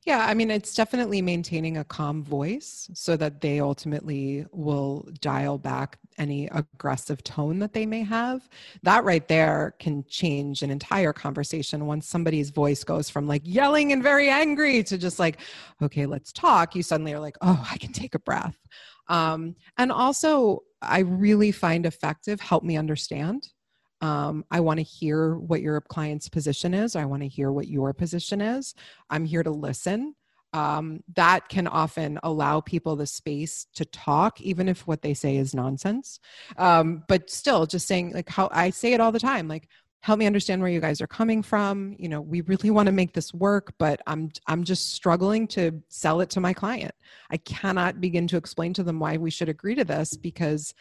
Yeah, 0.04 0.24
I 0.26 0.34
mean, 0.34 0.50
it's 0.50 0.74
definitely 0.74 1.20
maintaining 1.20 1.76
a 1.76 1.84
calm 1.84 2.22
voice 2.24 2.90
so 2.94 3.16
that 3.16 3.40
they 3.40 3.60
ultimately 3.60 4.46
will 4.50 5.08
dial 5.20 5.58
back 5.58 5.98
any 6.16 6.48
aggressive 6.48 7.22
tone 7.22 7.58
that 7.58 7.74
they 7.74 7.84
may 7.84 8.02
have. 8.02 8.48
That 8.82 9.04
right 9.04 9.26
there 9.28 9.74
can 9.78 10.04
change 10.08 10.62
an 10.62 10.70
entire 10.70 11.12
conversation 11.12 11.86
once 11.86 12.08
somebody's 12.08 12.50
voice 12.50 12.82
goes 12.82 13.10
from 13.10 13.26
like 13.26 13.42
yelling 13.44 13.92
and 13.92 14.02
very 14.02 14.28
angry 14.30 14.82
to 14.84 14.96
just 14.96 15.18
like, 15.18 15.40
okay, 15.82 16.06
let's 16.06 16.32
talk. 16.32 16.74
You 16.74 16.82
suddenly 16.82 17.12
are 17.12 17.20
like, 17.20 17.36
oh, 17.42 17.66
I 17.70 17.76
can 17.76 17.92
take 17.92 18.14
a 18.14 18.20
breath. 18.20 18.56
Um, 19.08 19.56
and 19.76 19.92
also, 19.92 20.60
I 20.82 21.00
really 21.00 21.52
find 21.52 21.84
effective 21.84 22.40
help 22.40 22.62
me 22.62 22.76
understand 22.76 23.48
um, 24.00 24.44
I 24.50 24.60
want 24.60 24.78
to 24.78 24.84
hear 24.84 25.34
what 25.34 25.60
your 25.60 25.80
client's 25.80 26.28
position 26.28 26.74
is. 26.74 26.96
I 26.96 27.04
want 27.04 27.22
to 27.22 27.28
hear 27.28 27.52
what 27.52 27.68
your 27.68 27.92
position 27.92 28.40
is. 28.40 28.74
I'm 29.10 29.24
here 29.24 29.42
to 29.42 29.50
listen. 29.50 30.14
Um, 30.52 31.04
that 31.14 31.48
can 31.48 31.68
often 31.68 32.18
allow 32.24 32.60
people 32.60 32.96
the 32.96 33.06
space 33.06 33.66
to 33.74 33.84
talk, 33.84 34.40
even 34.40 34.68
if 34.68 34.86
what 34.86 35.02
they 35.02 35.14
say 35.14 35.36
is 35.36 35.54
nonsense. 35.54 36.18
Um, 36.56 37.04
but 37.06 37.30
still, 37.30 37.66
just 37.66 37.86
saying, 37.86 38.12
like, 38.12 38.28
how 38.28 38.48
I 38.50 38.70
say 38.70 38.92
it 38.92 39.00
all 39.00 39.12
the 39.12 39.20
time, 39.20 39.46
like, 39.46 39.68
help 40.02 40.18
me 40.18 40.26
understand 40.26 40.62
where 40.62 40.70
you 40.70 40.80
guys 40.80 41.00
are 41.00 41.06
coming 41.06 41.42
from 41.42 41.94
you 41.98 42.08
know 42.08 42.20
we 42.20 42.40
really 42.42 42.70
want 42.70 42.86
to 42.86 42.92
make 42.92 43.12
this 43.12 43.34
work 43.34 43.74
but 43.78 44.00
i'm 44.06 44.30
i'm 44.46 44.64
just 44.64 44.94
struggling 44.94 45.46
to 45.46 45.82
sell 45.88 46.20
it 46.20 46.30
to 46.30 46.40
my 46.40 46.52
client 46.52 46.94
i 47.30 47.36
cannot 47.36 48.00
begin 48.00 48.26
to 48.26 48.36
explain 48.36 48.72
to 48.72 48.82
them 48.82 48.98
why 48.98 49.16
we 49.16 49.30
should 49.30 49.48
agree 49.48 49.74
to 49.74 49.84
this 49.84 50.16
because 50.16 50.74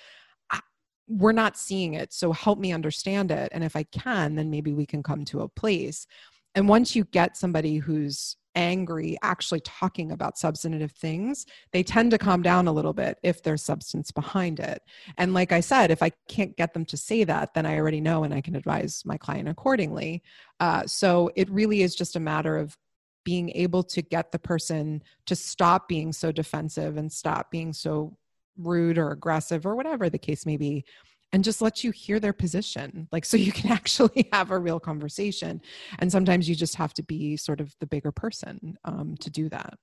we're 1.09 1.31
not 1.31 1.57
seeing 1.57 1.95
it 1.95 2.13
so 2.13 2.31
help 2.31 2.59
me 2.59 2.71
understand 2.71 3.31
it 3.31 3.49
and 3.51 3.63
if 3.63 3.75
i 3.75 3.83
can 3.83 4.35
then 4.35 4.49
maybe 4.49 4.73
we 4.73 4.85
can 4.85 5.03
come 5.03 5.25
to 5.25 5.41
a 5.41 5.49
place 5.49 6.07
and 6.55 6.69
once 6.69 6.95
you 6.95 7.03
get 7.05 7.35
somebody 7.35 7.77
who's 7.77 8.37
angry 8.55 9.17
actually 9.21 9.61
talking 9.61 10.11
about 10.11 10.37
substantive 10.37 10.91
things, 10.91 11.45
they 11.71 11.83
tend 11.83 12.11
to 12.11 12.17
calm 12.17 12.41
down 12.41 12.67
a 12.67 12.71
little 12.71 12.93
bit 12.93 13.17
if 13.23 13.43
there's 13.43 13.61
substance 13.61 14.11
behind 14.11 14.59
it. 14.59 14.81
And 15.17 15.33
like 15.33 15.51
I 15.51 15.59
said, 15.59 15.91
if 15.91 16.01
I 16.03 16.11
can't 16.27 16.57
get 16.57 16.73
them 16.73 16.85
to 16.85 16.97
say 16.97 17.23
that, 17.23 17.53
then 17.53 17.65
I 17.65 17.77
already 17.77 18.01
know 18.01 18.23
and 18.23 18.33
I 18.33 18.41
can 18.41 18.55
advise 18.55 19.03
my 19.05 19.17
client 19.17 19.47
accordingly. 19.47 20.23
Uh, 20.59 20.85
so 20.85 21.31
it 21.35 21.49
really 21.49 21.81
is 21.81 21.95
just 21.95 22.15
a 22.15 22.19
matter 22.19 22.57
of 22.57 22.77
being 23.23 23.51
able 23.51 23.83
to 23.83 24.01
get 24.01 24.31
the 24.31 24.39
person 24.39 25.03
to 25.25 25.35
stop 25.35 25.87
being 25.87 26.11
so 26.11 26.31
defensive 26.31 26.97
and 26.97 27.11
stop 27.11 27.51
being 27.51 27.73
so 27.73 28.17
rude 28.59 28.97
or 28.97 29.11
aggressive 29.11 29.65
or 29.65 29.75
whatever 29.75 30.09
the 30.09 30.17
case 30.17 30.45
may 30.45 30.57
be 30.57 30.83
and 31.31 31.43
just 31.43 31.61
let 31.61 31.83
you 31.83 31.91
hear 31.91 32.19
their 32.19 32.33
position 32.33 33.07
like 33.11 33.25
so 33.25 33.37
you 33.37 33.51
can 33.51 33.71
actually 33.79 34.27
have 34.31 34.51
a 34.51 34.59
real 34.59 34.79
conversation 34.79 35.61
and 35.99 36.11
sometimes 36.11 36.47
you 36.49 36.55
just 36.55 36.75
have 36.75 36.93
to 36.93 37.03
be 37.03 37.37
sort 37.37 37.61
of 37.61 37.73
the 37.79 37.87
bigger 37.87 38.11
person 38.11 38.77
um, 38.85 39.15
to 39.19 39.29
do 39.29 39.49
that. 39.49 39.73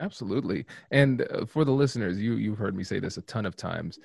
Absolutely. 0.00 0.66
And 0.90 1.22
uh, 1.30 1.44
for 1.46 1.64
the 1.64 1.72
listeners 1.72 2.20
you 2.20 2.34
you've 2.34 2.58
heard 2.58 2.74
me 2.74 2.84
say 2.84 2.98
this 2.98 3.16
a 3.16 3.22
ton 3.22 3.46
of 3.46 3.56
times 3.56 3.98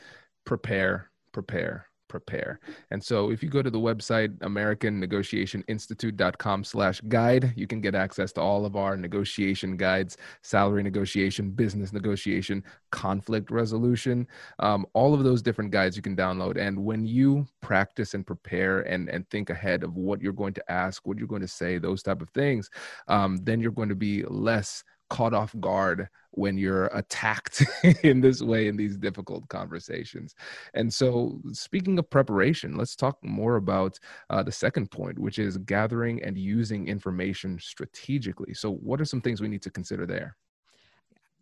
prepare 0.46 1.12
prepare 1.32 1.88
prepare. 2.10 2.60
And 2.92 3.01
so 3.01 3.32
if 3.32 3.42
you 3.42 3.48
go 3.50 3.62
to 3.62 3.70
the 3.70 3.80
website 3.80 4.38
americannegotiationinstitute.com 4.39 6.66
slash 6.66 7.00
guide, 7.08 7.54
you 7.56 7.68
can 7.68 7.80
get 7.80 7.96
access 7.96 8.34
to 8.34 8.42
all 8.42 8.66
of 8.66 8.75
our 8.75 8.98
negotiation 8.98 9.78
guides, 9.78 10.18
salary 10.42 10.84
negotiation, 10.84 11.51
business 11.51 11.94
negotiation, 11.94 12.66
conflict 12.92 13.50
resolution, 13.51 14.28
um, 14.60 14.86
all 14.94 15.13
of 15.13 15.24
those 15.24 15.42
different 15.42 15.72
guides 15.72 15.96
you 15.96 16.01
can 16.01 16.18
download. 16.18 16.58
And 16.58 16.84
when 16.84 17.06
you 17.06 17.48
practice 17.62 18.13
and 18.13 18.28
prepare 18.28 18.82
and, 18.82 19.08
and 19.10 19.25
think 19.30 19.50
ahead 19.50 19.84
of 19.84 19.96
what 19.96 20.22
you're 20.22 20.34
going 20.34 20.56
to 20.56 20.72
ask, 20.72 21.08
what 21.08 21.18
you're 21.18 21.28
going 21.28 21.42
to 21.42 21.48
say, 21.48 21.78
those 21.78 22.04
type 22.04 22.22
of 22.22 22.30
things, 22.32 22.70
um, 23.08 23.38
then 23.44 23.62
you're 23.62 23.72
going 23.72 23.88
to 23.89 23.96
be 23.96 24.24
less 24.24 24.84
caught 25.10 25.34
off 25.34 25.54
guard 25.60 26.08
when 26.32 26.58
you're 26.58 26.88
attacked 26.88 27.63
in 28.04 28.22
this 28.22 28.42
way 28.42 28.68
in 28.68 28.78
these 28.78 28.98
difficult 28.98 29.48
conversations. 29.50 30.36
And 30.74 30.94
so, 30.94 31.39
speaking 31.51 32.00
of 32.00 32.10
preparation, 32.10 32.78
let's 32.78 32.96
talk 32.96 33.18
more 33.24 33.56
about 33.56 34.00
uh, 34.30 34.44
the 34.44 34.51
second 34.51 34.92
point, 34.92 35.20
which 35.20 35.39
is 35.39 35.58
gathering 35.58 36.24
and 36.24 36.38
using 36.38 36.88
information 36.88 37.60
strategically. 37.60 38.54
So, 38.54 38.72
what 38.72 39.01
are 39.01 39.06
some 39.06 39.22
things 39.22 39.42
we 39.42 39.48
need 39.48 39.63
to 39.63 39.72
consider 39.72 40.06
there? 40.06 40.36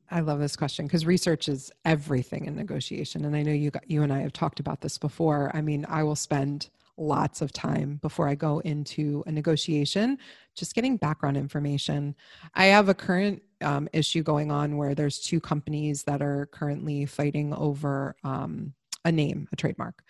I 0.10 0.22
love 0.22 0.40
this 0.40 0.56
question 0.56 0.86
because 0.86 1.06
research 1.06 1.50
is 1.50 1.70
everything 1.84 2.46
in 2.46 2.56
negotiation, 2.56 3.26
and 3.26 3.36
I 3.36 3.44
know 3.44 3.52
you 3.52 3.72
got, 3.72 3.90
you 3.90 4.04
and 4.04 4.14
I 4.14 4.20
have 4.20 4.34
talked 4.34 4.60
about 4.60 4.82
this 4.82 4.98
before. 4.98 5.52
I 5.54 5.62
mean, 5.62 5.86
I 5.90 6.04
will 6.04 6.16
spend 6.16 6.70
lots 6.98 7.42
of 7.42 7.52
time 7.52 8.00
before 8.02 8.28
I 8.28 8.36
go 8.36 8.60
into 8.60 9.24
a 9.28 9.32
negotiation, 9.32 10.18
just 10.56 10.74
getting 10.74 10.98
background 10.98 11.38
information. 11.38 12.16
I 12.56 12.66
have 12.66 12.90
a 12.90 12.94
current 12.94 13.42
um, 13.62 13.88
issue 13.94 14.24
going 14.24 14.52
on 14.52 14.78
where 14.78 14.96
there's 14.96 15.20
two 15.20 15.40
companies 15.40 16.04
that 16.04 16.22
are 16.22 16.48
currently 16.52 17.06
fighting 17.06 17.54
over 17.54 18.16
um, 18.24 18.74
a 19.06 19.12
name, 19.12 19.48
a 19.52 19.56
trademark. 19.56 20.04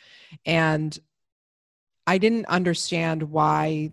And 0.45 0.97
I 2.05 2.17
didn't 2.17 2.45
understand 2.47 3.23
why 3.23 3.91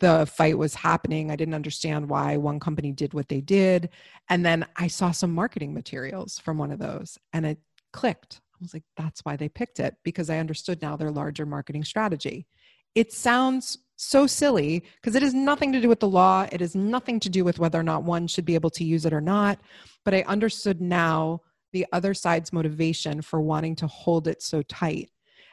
the 0.00 0.26
fight 0.26 0.58
was 0.58 0.74
happening. 0.74 1.30
I 1.30 1.36
didn't 1.36 1.54
understand 1.54 2.08
why 2.08 2.36
one 2.36 2.60
company 2.60 2.92
did 2.92 3.14
what 3.14 3.28
they 3.28 3.40
did. 3.40 3.90
And 4.28 4.44
then 4.44 4.66
I 4.76 4.88
saw 4.88 5.12
some 5.12 5.32
marketing 5.32 5.72
materials 5.72 6.38
from 6.38 6.58
one 6.58 6.72
of 6.72 6.78
those 6.78 7.18
and 7.32 7.46
it 7.46 7.58
clicked. 7.92 8.40
I 8.54 8.58
was 8.60 8.74
like, 8.74 8.82
that's 8.96 9.20
why 9.20 9.36
they 9.36 9.48
picked 9.48 9.80
it 9.80 9.96
because 10.02 10.30
I 10.30 10.38
understood 10.38 10.82
now 10.82 10.96
their 10.96 11.10
larger 11.10 11.46
marketing 11.46 11.84
strategy. 11.84 12.46
It 12.94 13.12
sounds 13.12 13.78
so 13.96 14.26
silly 14.26 14.82
because 15.00 15.14
it 15.14 15.22
has 15.22 15.34
nothing 15.34 15.72
to 15.72 15.80
do 15.80 15.88
with 15.88 16.00
the 16.00 16.08
law. 16.08 16.46
It 16.50 16.60
has 16.60 16.74
nothing 16.74 17.20
to 17.20 17.28
do 17.28 17.44
with 17.44 17.58
whether 17.58 17.78
or 17.78 17.84
not 17.84 18.02
one 18.02 18.26
should 18.26 18.44
be 18.44 18.54
able 18.54 18.70
to 18.70 18.84
use 18.84 19.06
it 19.06 19.12
or 19.12 19.20
not. 19.20 19.58
But 20.04 20.14
I 20.14 20.22
understood 20.22 20.80
now 20.80 21.40
the 21.72 21.86
other 21.92 22.14
side's 22.14 22.52
motivation 22.52 23.22
for 23.22 23.40
wanting 23.40 23.76
to 23.76 23.86
hold 23.86 24.28
it 24.28 24.42
so 24.42 24.62
tight. 24.62 25.10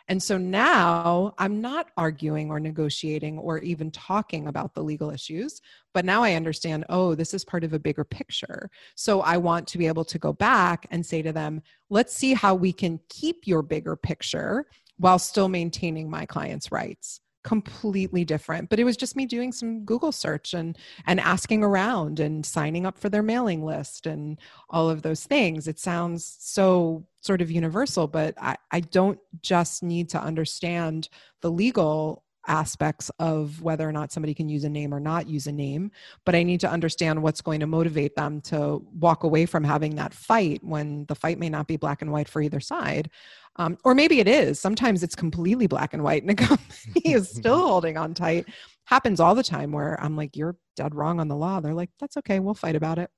And 0.08 0.22
so 0.22 0.38
now 0.38 1.34
I'm 1.38 1.62
not 1.62 1.90
arguing 1.96 2.50
or 2.50 2.60
negotiating 2.60 3.38
or 3.38 3.60
even 3.60 3.92
talking 3.92 4.48
about 4.48 4.74
the 4.74 4.84
legal 4.84 5.10
issues, 5.10 5.62
but 5.94 6.06
now 6.06 6.22
I 6.22 6.34
understand, 6.34 6.86
oh, 6.90 7.16
this 7.16 7.34
is 7.34 7.46
part 7.46 7.64
of 7.64 7.74
a 7.74 7.80
bigger 7.80 8.04
picture. 8.04 8.70
So 8.96 9.22
I 9.22 9.38
want 9.38 9.68
to 9.68 9.78
be 9.78 9.88
able 9.88 10.04
to 10.06 10.20
go 10.20 10.34
back 10.34 10.88
and 10.92 11.06
say 11.06 11.22
to 11.22 11.32
them, 11.32 11.62
let's 11.90 12.14
see 12.14 12.34
how 12.34 12.56
we 12.56 12.74
can 12.74 13.00
keep 13.10 13.48
your 13.48 13.62
bigger 13.62 13.96
picture 13.96 14.66
while 14.98 15.20
still 15.20 15.48
maintaining 15.48 16.10
my 16.10 16.26
client's 16.26 16.72
rights 16.72 17.22
completely 17.44 18.24
different 18.24 18.70
but 18.70 18.80
it 18.80 18.84
was 18.84 18.96
just 18.96 19.16
me 19.16 19.26
doing 19.26 19.52
some 19.52 19.84
google 19.84 20.12
search 20.12 20.54
and 20.54 20.78
and 21.08 21.20
asking 21.20 21.64
around 21.64 22.20
and 22.20 22.46
signing 22.46 22.86
up 22.86 22.98
for 22.98 23.10
their 23.10 23.24
mailing 23.24 23.64
list 23.64 24.06
and 24.06 24.40
all 24.70 24.90
of 24.90 25.02
those 25.02 25.24
things. 25.24 25.68
It 25.68 25.80
sounds 25.80 26.38
so 26.40 27.06
sort 27.22 27.42
of 27.42 27.52
universal 27.52 28.08
but 28.08 28.34
i 28.42 28.56
i 28.72 28.80
don't 28.80 29.20
just 29.44 29.84
need 29.84 30.10
to 30.10 30.20
understand 30.20 31.08
the 31.42 31.52
legal 31.52 32.24
aspects 32.48 33.12
of 33.20 33.62
whether 33.62 33.88
or 33.88 33.92
not 33.92 34.12
somebody 34.12 34.34
can 34.34 34.50
use 34.50 34.64
a 34.64 34.70
name 34.70 34.94
or 34.94 35.00
not 35.00 35.28
use 35.28 35.48
a 35.48 35.52
name 35.52 35.92
but 36.26 36.34
i 36.34 36.42
need 36.42 36.60
to 36.60 36.70
understand 36.70 37.22
what's 37.22 37.42
going 37.42 37.60
to 37.60 37.68
motivate 37.68 38.16
them 38.16 38.42
to 38.42 38.82
walk 39.00 39.24
away 39.24 39.46
from 39.46 39.64
having 39.64 39.96
that 39.96 40.14
fight 40.14 40.64
when 40.64 41.06
the 41.06 41.16
fight 41.16 41.38
may 41.40 41.50
not 41.50 41.68
be 41.68 41.78
black 41.78 42.02
and 42.02 42.12
white 42.12 42.30
for 42.30 42.42
either 42.42 42.60
side. 42.60 43.10
Um, 43.58 43.78
or 43.84 43.94
maybe 43.94 44.20
it 44.20 44.28
is. 44.28 44.60
Sometimes 44.60 45.04
it's 45.04 45.16
completely 45.16 45.68
black 45.68 45.94
and 45.94 46.04
white 46.04 46.22
and 46.22 46.32
a 46.32 46.36
company 46.48 47.02
is 47.04 47.30
still 47.30 47.58
holding 47.68 47.98
on 47.98 48.14
tight. 48.14 48.48
Happens 48.86 49.20
all 49.20 49.36
the 49.36 49.44
time 49.44 49.72
where 49.72 49.98
i'm 50.02 50.18
like 50.18 50.36
you're 50.36 50.58
dead 50.76 50.96
wrong 50.96 51.20
on 51.20 51.28
the 51.28 51.36
law. 51.36 51.60
They're 51.60 51.74
like 51.74 51.90
that's 52.00 52.18
okay. 52.18 52.40
We'll 52.40 52.54
fight 52.54 52.76
about 52.76 53.00
it. 53.00 53.10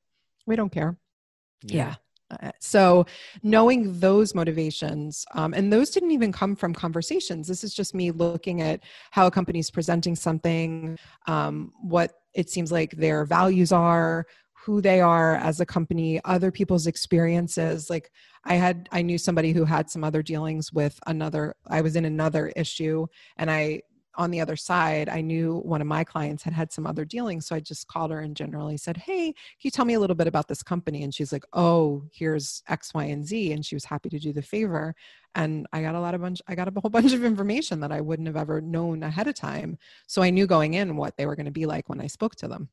We 0.45 0.55
don't 0.55 0.71
care. 0.71 0.97
Yeah, 1.63 1.75
yeah. 1.75 1.95
Uh, 2.41 2.51
so 2.59 3.05
knowing 3.41 3.99
those 3.99 4.33
motivations 4.33 5.25
um, 5.33 5.53
and 5.53 5.71
those 5.71 5.89
didn't 5.89 6.11
even 6.11 6.31
come 6.31 6.55
from 6.55 6.73
conversations. 6.73 7.47
This 7.47 7.63
is 7.63 7.73
just 7.73 7.93
me 7.93 8.11
looking 8.11 8.61
at 8.61 8.81
how 9.11 9.27
a 9.27 9.31
company 9.31 9.59
is 9.59 9.71
presenting 9.71 10.15
something 10.15 10.97
um, 11.27 11.71
what 11.81 12.13
it 12.33 12.49
seems 12.49 12.71
like 12.71 12.91
their 12.91 13.25
values 13.25 13.71
are 13.71 14.25
who 14.53 14.81
they 14.81 15.01
are 15.01 15.35
as 15.35 15.59
a 15.59 15.65
company 15.65 16.21
other 16.23 16.51
people's 16.51 16.87
experiences. 16.87 17.89
Like 17.89 18.11
i 18.45 18.55
had 18.55 18.89
i 18.91 19.01
knew 19.01 19.17
somebody 19.17 19.51
who 19.51 19.65
had 19.65 19.89
some 19.89 20.03
other 20.03 20.21
dealings 20.21 20.73
with 20.73 20.99
another 21.07 21.55
i 21.67 21.81
was 21.81 21.95
in 21.95 22.05
another 22.05 22.51
issue 22.55 23.05
and 23.37 23.49
i 23.49 23.81
on 24.15 24.31
the 24.31 24.41
other 24.41 24.55
side, 24.55 25.09
I 25.09 25.21
knew 25.21 25.59
one 25.59 25.81
of 25.81 25.87
my 25.87 26.03
clients 26.03 26.43
had 26.43 26.53
had 26.53 26.71
some 26.71 26.85
other 26.85 27.05
dealings. 27.05 27.45
So 27.45 27.55
I 27.55 27.59
just 27.59 27.87
called 27.87 28.11
her 28.11 28.19
and 28.19 28.35
generally 28.35 28.77
said, 28.77 28.97
Hey, 28.97 29.33
can 29.33 29.61
you 29.61 29.71
tell 29.71 29.85
me 29.85 29.95
a 29.95 29.99
little 29.99 30.15
bit 30.15 30.27
about 30.27 30.47
this 30.47 30.63
company? 30.63 31.03
And 31.03 31.13
she's 31.13 31.31
like, 31.31 31.45
Oh, 31.53 32.03
here's 32.11 32.63
X, 32.67 32.93
Y, 32.93 33.05
and 33.05 33.25
Z. 33.25 33.51
And 33.51 33.65
she 33.65 33.75
was 33.75 33.85
happy 33.85 34.09
to 34.09 34.19
do 34.19 34.33
the 34.33 34.41
favor. 34.41 34.95
And 35.35 35.67
I 35.73 35.81
got 35.81 35.95
a 35.95 35.99
lot 35.99 36.13
of 36.13 36.21
bunch, 36.21 36.41
I 36.47 36.55
got 36.55 36.67
a 36.67 36.79
whole 36.79 36.89
bunch 36.91 37.13
of 37.13 37.23
information 37.23 37.79
that 37.79 37.91
I 37.91 38.01
wouldn't 38.01 38.27
have 38.27 38.37
ever 38.37 38.61
known 38.61 39.03
ahead 39.03 39.27
of 39.27 39.35
time. 39.35 39.77
So 40.07 40.21
I 40.21 40.29
knew 40.29 40.45
going 40.47 40.75
in 40.75 40.95
what 40.95 41.17
they 41.17 41.25
were 41.25 41.35
going 41.35 41.45
to 41.45 41.51
be 41.51 41.65
like 41.65 41.89
when 41.89 42.01
I 42.01 42.07
spoke 42.07 42.35
to 42.37 42.47
them. 42.47 42.69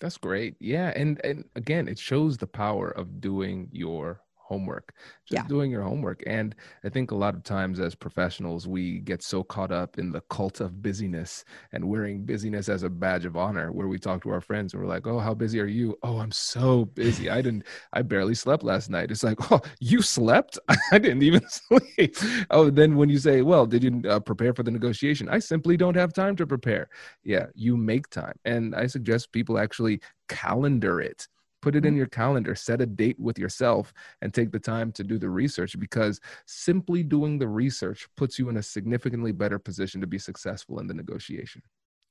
That's 0.00 0.18
great. 0.18 0.56
Yeah. 0.58 0.92
And 0.96 1.20
and 1.24 1.44
again, 1.54 1.88
it 1.88 1.98
shows 1.98 2.36
the 2.36 2.46
power 2.46 2.90
of 2.90 3.20
doing 3.20 3.68
your 3.72 4.20
homework 4.44 4.94
just 5.26 5.42
yeah. 5.44 5.48
doing 5.48 5.70
your 5.70 5.82
homework. 5.82 6.22
And 6.26 6.54
i 6.84 6.88
think 6.88 7.10
a 7.10 7.14
lot 7.14 7.34
of 7.34 7.42
times 7.42 7.80
as 7.80 7.94
professionals 7.94 8.68
we 8.68 9.00
get 9.00 9.22
so 9.22 9.42
caught 9.42 9.72
up 9.72 9.98
in 9.98 10.12
the 10.12 10.20
cult 10.22 10.60
of 10.60 10.82
busyness 10.82 11.44
and 11.72 11.84
wearing 11.84 12.24
busyness 12.24 12.68
as 12.68 12.82
a 12.82 12.90
badge 12.90 13.24
of 13.24 13.36
honor 13.36 13.72
where 13.72 13.88
we 13.88 13.98
talk 13.98 14.22
to 14.22 14.30
our 14.30 14.40
friends 14.40 14.72
and 14.72 14.82
we're 14.82 14.88
like 14.88 15.06
oh 15.06 15.18
how 15.18 15.34
busy 15.34 15.60
are 15.60 15.66
you? 15.66 15.96
Oh 16.02 16.18
i'm 16.18 16.32
so 16.32 16.84
busy. 16.84 17.30
I 17.30 17.40
didn't 17.40 17.64
i 17.92 18.02
barely 18.02 18.34
slept 18.34 18.62
last 18.62 18.90
night. 18.90 19.10
It's 19.10 19.24
like 19.24 19.50
oh 19.50 19.60
you 19.80 20.02
slept? 20.02 20.58
I 20.92 20.98
didn't 20.98 21.22
even 21.22 21.42
sleep. 21.48 22.16
Oh 22.50 22.70
then 22.70 22.96
when 22.96 23.08
you 23.08 23.18
say 23.18 23.42
well 23.42 23.66
did 23.66 23.82
you 23.82 24.02
uh, 24.08 24.20
prepare 24.20 24.52
for 24.54 24.62
the 24.62 24.70
negotiation? 24.70 25.28
I 25.28 25.38
simply 25.38 25.76
don't 25.76 25.96
have 25.96 26.12
time 26.12 26.36
to 26.36 26.46
prepare. 26.46 26.88
Yeah 27.22 27.46
you 27.54 27.76
make 27.76 28.10
time. 28.10 28.36
And 28.44 28.74
i 28.74 28.86
suggest 28.86 29.32
people 29.32 29.58
actually 29.58 30.00
calendar 30.28 31.00
it 31.00 31.28
put 31.64 31.74
it 31.74 31.86
in 31.86 31.92
mm-hmm. 31.92 31.98
your 31.98 32.06
calendar 32.08 32.54
set 32.54 32.82
a 32.82 32.86
date 32.86 33.18
with 33.18 33.38
yourself 33.38 33.94
and 34.20 34.34
take 34.34 34.52
the 34.52 34.58
time 34.58 34.92
to 34.92 35.02
do 35.02 35.18
the 35.18 35.30
research 35.30 35.78
because 35.78 36.20
simply 36.44 37.02
doing 37.02 37.38
the 37.38 37.48
research 37.48 38.06
puts 38.18 38.38
you 38.38 38.50
in 38.50 38.58
a 38.58 38.62
significantly 38.62 39.32
better 39.32 39.58
position 39.58 39.98
to 39.98 40.06
be 40.06 40.18
successful 40.18 40.78
in 40.78 40.86
the 40.86 40.92
negotiation 40.92 41.62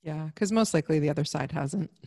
Yeah, 0.03 0.25
because 0.25 0.51
most 0.51 0.73
likely 0.73 0.99
the 0.99 1.09
other 1.09 1.23
side 1.23 1.51
hasn't. 1.51 1.89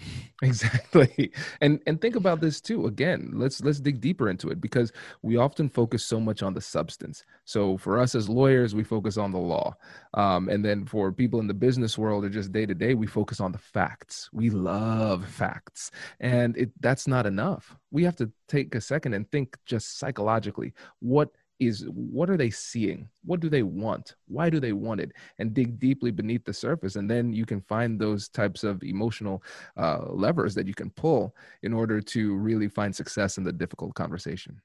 Exactly. 0.43 1.33
And 1.63 1.81
and 1.87 1.99
think 1.99 2.15
about 2.15 2.43
this 2.43 2.61
too. 2.61 2.87
Again, 2.87 3.31
let's 3.33 3.63
let's 3.63 3.81
dig 3.81 4.03
deeper 4.03 4.29
into 4.29 4.51
it 4.51 4.61
because 4.61 4.93
we 5.23 5.39
often 5.39 5.71
focus 5.71 6.05
so 6.05 6.21
much 6.21 6.43
on 6.43 6.53
the 6.53 6.61
substance. 6.61 7.25
So 7.47 7.79
for 7.79 7.99
us 7.99 8.15
as 8.15 8.29
lawyers, 8.29 8.75
we 8.75 8.85
focus 8.85 9.17
on 9.17 9.33
the 9.33 9.39
law. 9.39 9.75
Um, 10.13 10.51
and 10.51 10.63
then 10.63 10.85
for 10.85 11.11
people 11.11 11.41
in 11.41 11.47
the 11.47 11.55
business 11.55 11.97
world 11.97 12.23
or 12.27 12.29
just 12.29 12.53
day 12.53 12.67
to 12.67 12.75
day, 12.75 12.93
we 12.93 13.07
focus 13.07 13.41
on 13.41 13.51
the 13.53 13.59
facts. 13.59 14.29
We 14.31 14.51
love 14.51 15.27
facts. 15.27 15.91
And 16.21 16.55
it 16.59 16.71
that's 16.81 17.07
not 17.09 17.25
enough. 17.25 17.75
We 17.91 18.05
have 18.05 18.17
to 18.17 18.31
take 18.47 18.75
a 18.75 18.81
second 18.83 19.15
and 19.15 19.31
think 19.31 19.57
just 19.65 19.99
psychologically. 19.99 20.75
What 21.01 21.31
is 21.59 21.87
what 21.89 22.29
are 22.29 22.37
they 22.37 22.51
seeing? 22.51 23.09
What 23.25 23.41
do 23.41 23.49
they 23.49 23.63
want? 23.63 24.15
Why 24.27 24.51
do 24.51 24.61
they 24.61 24.73
want 24.73 25.01
it? 25.01 25.13
And 25.39 25.55
dig 25.55 25.79
deeply 25.79 26.11
beneath 26.11 26.45
the 26.45 26.53
surface 26.53 26.97
and 26.97 27.11
then 27.11 27.33
you 27.33 27.47
can 27.47 27.61
find 27.61 27.99
those 27.99 28.29
types 28.29 28.65
of 28.65 28.83
emotional 28.83 29.43
uh, 29.77 30.05
levers 30.11 30.55
that 30.55 30.67
you 30.67 30.75
can 30.75 30.91
pull 30.91 31.35
in 31.63 31.73
order 31.73 32.01
to 32.01 32.37
really 32.37 32.69
find 32.69 32.95
success 32.95 33.39
in 33.39 33.45
the 33.45 33.53
difficult 33.53 33.95
conversation. 33.95 34.61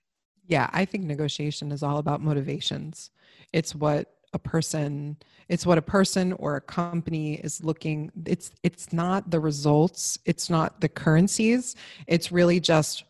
Yeah 0.47 0.69
i 0.73 0.85
think 0.85 1.05
negotiation 1.05 1.71
is 1.71 1.83
all 1.83 1.97
about 1.97 2.21
motivations. 2.21 3.11
It's 3.53 3.75
what 3.75 4.13
a 4.33 4.39
person 4.39 5.17
it's 5.49 5.65
what 5.65 5.77
a 5.77 5.81
person 5.81 6.33
or 6.33 6.55
a 6.55 6.61
company 6.61 7.35
is 7.35 7.63
looking 7.63 8.11
it's 8.25 8.51
it's 8.63 8.93
not 8.93 9.29
the 9.29 9.39
results 9.39 10.17
it's 10.25 10.49
not 10.49 10.79
the 10.79 10.87
currencies 10.87 11.75
it's 12.07 12.31
really 12.31 12.59
just 12.59 13.03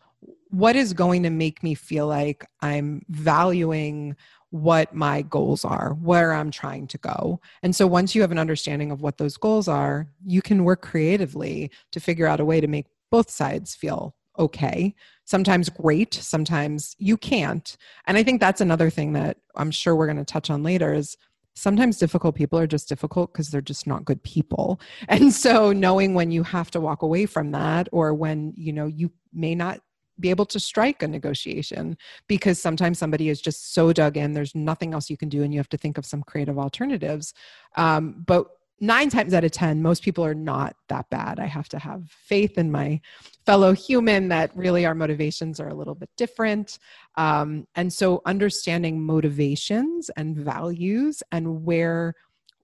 what 0.52 0.76
is 0.76 0.92
going 0.92 1.22
to 1.22 1.30
make 1.30 1.62
me 1.62 1.74
feel 1.74 2.06
like 2.06 2.44
I'm 2.60 3.02
valuing 3.08 4.14
what 4.50 4.94
my 4.94 5.22
goals 5.22 5.64
are, 5.64 5.94
where 5.94 6.34
I'm 6.34 6.50
trying 6.50 6.86
to 6.88 6.98
go. 6.98 7.40
And 7.62 7.74
so 7.74 7.86
once 7.86 8.14
you 8.14 8.20
have 8.20 8.32
an 8.32 8.38
understanding 8.38 8.90
of 8.90 9.00
what 9.00 9.16
those 9.16 9.38
goals 9.38 9.66
are, 9.66 10.08
you 10.26 10.42
can 10.42 10.64
work 10.64 10.82
creatively 10.82 11.70
to 11.92 12.00
figure 12.00 12.26
out 12.26 12.38
a 12.38 12.44
way 12.44 12.60
to 12.60 12.68
make 12.68 12.84
both 13.10 13.30
sides 13.30 13.74
feel 13.74 14.14
okay. 14.38 14.94
Sometimes 15.24 15.70
great, 15.70 16.12
sometimes 16.12 16.96
you 16.98 17.16
can't. 17.16 17.74
And 18.06 18.18
I 18.18 18.22
think 18.22 18.38
that's 18.38 18.60
another 18.60 18.90
thing 18.90 19.14
that 19.14 19.38
I'm 19.56 19.70
sure 19.70 19.96
we're 19.96 20.06
going 20.06 20.18
to 20.18 20.24
touch 20.24 20.50
on 20.50 20.62
later 20.62 20.92
is 20.92 21.16
sometimes 21.54 21.96
difficult 21.96 22.34
people 22.34 22.58
are 22.58 22.66
just 22.66 22.90
difficult 22.90 23.32
because 23.32 23.48
they're 23.48 23.60
just 23.62 23.86
not 23.86 24.06
good 24.06 24.22
people 24.22 24.80
and 25.08 25.34
so 25.34 25.70
knowing 25.70 26.14
when 26.14 26.30
you 26.30 26.42
have 26.42 26.70
to 26.70 26.80
walk 26.80 27.02
away 27.02 27.26
from 27.26 27.50
that 27.50 27.90
or 27.92 28.14
when 28.14 28.54
you 28.56 28.72
know 28.72 28.86
you 28.86 29.12
may 29.34 29.54
not 29.54 29.78
be 30.20 30.30
able 30.30 30.46
to 30.46 30.60
strike 30.60 31.02
a 31.02 31.08
negotiation 31.08 31.96
because 32.28 32.60
sometimes 32.60 32.98
somebody 32.98 33.28
is 33.28 33.40
just 33.40 33.72
so 33.74 33.92
dug 33.92 34.16
in 34.16 34.32
there's 34.32 34.54
nothing 34.54 34.94
else 34.94 35.10
you 35.10 35.16
can 35.16 35.28
do 35.28 35.42
and 35.42 35.52
you 35.52 35.58
have 35.58 35.68
to 35.68 35.78
think 35.78 35.98
of 35.98 36.06
some 36.06 36.22
creative 36.22 36.58
alternatives. 36.58 37.34
Um, 37.76 38.22
but 38.26 38.46
nine 38.80 39.10
times 39.10 39.32
out 39.32 39.44
of 39.44 39.52
ten 39.52 39.80
most 39.80 40.02
people 40.02 40.24
are 40.24 40.34
not 40.34 40.76
that 40.88 41.08
bad. 41.10 41.38
I 41.38 41.46
have 41.46 41.68
to 41.70 41.78
have 41.78 42.08
faith 42.10 42.58
in 42.58 42.70
my 42.70 43.00
fellow 43.46 43.72
human 43.72 44.28
that 44.28 44.54
really 44.56 44.84
our 44.84 44.94
motivations 44.94 45.60
are 45.60 45.68
a 45.68 45.74
little 45.74 45.94
bit 45.94 46.10
different. 46.16 46.78
Um, 47.16 47.66
and 47.74 47.92
so 47.92 48.22
understanding 48.26 49.00
motivations 49.02 50.10
and 50.16 50.36
values 50.36 51.22
and 51.32 51.64
where 51.64 52.14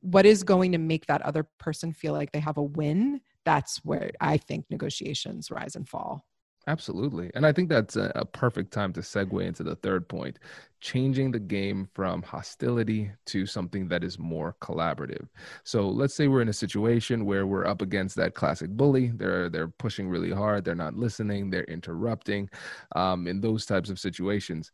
what 0.00 0.26
is 0.26 0.42
going 0.42 0.72
to 0.72 0.78
make 0.78 1.06
that 1.06 1.22
other 1.22 1.46
person 1.58 1.92
feel 1.92 2.12
like 2.12 2.32
they 2.32 2.40
have 2.40 2.56
a 2.56 2.62
win 2.62 3.20
that's 3.44 3.78
where 3.84 4.10
i 4.20 4.36
think 4.36 4.64
negotiations 4.70 5.50
rise 5.50 5.74
and 5.76 5.88
fall 5.88 6.24
Absolutely. 6.68 7.30
And 7.32 7.46
I 7.46 7.52
think 7.52 7.70
that's 7.70 7.96
a, 7.96 8.12
a, 8.14 8.26
perfect 8.26 8.74
time 8.74 8.92
to 8.92 9.00
segue 9.00 9.42
into 9.42 9.62
the 9.62 9.76
third 9.76 10.06
point 10.06 10.38
changing 10.82 11.30
the 11.30 11.38
game 11.38 11.88
from 11.94 12.20
hostility 12.20 13.10
to 13.24 13.46
something 13.46 13.88
that 13.88 14.04
is 14.04 14.18
more 14.18 14.54
collaborative. 14.60 15.26
So 15.64 15.88
let's 15.88 16.14
say 16.14 16.28
we're 16.28 16.42
in 16.42 16.50
a 16.50 16.52
situation 16.52 17.24
where 17.24 17.46
we're 17.46 17.66
up 17.66 17.80
against 17.80 18.16
that 18.16 18.34
classic 18.34 18.68
bully. 18.68 19.12
They're, 19.14 19.48
they're 19.48 19.68
pushing 19.68 20.10
really 20.10 20.30
hard, 20.30 20.62
they're 20.62 20.74
not 20.74 20.94
listening, 20.94 21.48
they're 21.48 21.64
interrupting. 21.64 22.50
Um, 22.94 23.26
in 23.26 23.40
those 23.40 23.64
types 23.64 23.88
of 23.88 23.98
situations, 23.98 24.70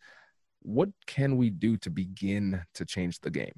what 0.63 0.89
can 1.07 1.37
we 1.37 1.49
do 1.49 1.77
to 1.77 1.91
begin 1.91 2.61
to 2.75 2.85
change 2.85 3.21
the 3.21 3.31
game? 3.31 3.55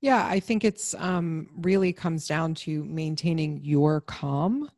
Yeah, 0.00 0.24
I 0.24 0.38
think 0.38 0.64
it's 0.64 0.94
um, 0.94 1.48
really 1.56 1.92
comes 1.92 2.28
down 2.28 2.54
to 2.56 2.84
maintaining 2.84 3.60
your 3.64 4.02
calm 4.02 4.70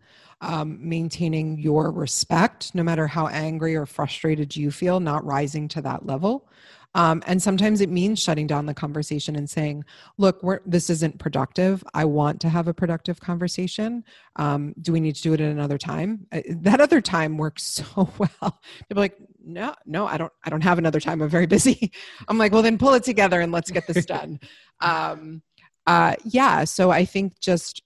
um, 0.43 0.79
maintaining 0.81 1.59
your 1.59 1.91
respect, 1.91 2.75
no 2.75 2.83
matter 2.83 3.07
how 3.07 3.29
angry 3.29 3.75
or 3.75 3.87
frustrated 3.87 4.55
you 4.55 4.71
feel, 4.71 5.01
not 5.01 5.25
rising 5.25 5.69
to 5.69 5.83
that 5.83 6.05
level. 6.05 6.49
Um, 6.95 7.23
and 7.27 7.43
sometimes 7.43 7.81
it 7.81 7.89
means 7.89 8.21
shutting 8.21 8.47
down 8.47 8.67
the 8.67 8.75
conversation 8.75 9.35
and 9.35 9.49
saying, 9.49 9.85
look, 10.19 10.45
this 10.67 10.91
isn't 10.91 11.19
productive. 11.19 11.83
I 11.95 12.05
want 12.05 12.41
to 12.43 12.51
have 12.51 12.69
a 12.69 12.75
productive 12.75 13.19
conversation. 13.19 14.05
Um, 14.37 14.75
do 14.83 14.93
we 14.93 15.01
need 15.01 15.15
to 15.15 15.23
do 15.23 15.33
it 15.33 15.41
at 15.41 15.51
another 15.51 15.79
time? 15.79 16.27
Uh, 16.31 16.43
that 16.49 16.83
other 16.83 17.01
time 17.01 17.39
works 17.39 17.63
so 17.95 18.11
well. 18.19 18.61
People 18.89 19.01
like, 19.01 19.17
no, 19.43 19.75
no, 19.87 20.07
I 20.07 20.19
don't, 20.19 20.33
I 20.45 20.51
don't 20.51 20.61
have 20.63 20.79
another 20.79 21.01
time. 21.01 21.23
I'm 21.23 21.31
very 21.31 21.47
busy. 21.47 21.93
I'm 22.29 22.37
like, 22.37 22.53
well, 22.53 22.63
then 22.63 22.79
pull 22.79 22.93
it 22.95 23.05
together 23.05 23.41
and 23.41 23.53
let's 23.53 23.71
get 23.71 23.87
this 23.87 24.05
done. 24.05 24.39
um, 24.81 25.41
uh, 25.87 26.17
yeah. 26.25 26.65
So 26.65 26.91
I 26.91 27.05
think 27.05 27.41
just 27.41 27.83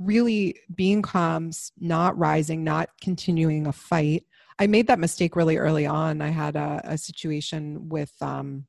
really 0.00 0.56
being 0.74 1.02
calm, 1.02 1.50
not 1.78 2.18
rising, 2.18 2.64
not 2.64 2.88
continuing 3.00 3.66
a 3.66 3.72
fight. 3.72 4.24
I 4.58 4.66
made 4.66 4.86
that 4.88 4.98
mistake 4.98 5.36
really 5.36 5.58
early 5.58 5.86
on. 5.86 6.22
I 6.22 6.28
had 6.28 6.56
a, 6.56 6.80
a 6.84 6.98
situation 6.98 7.88
with 7.88 8.12
um, 8.20 8.66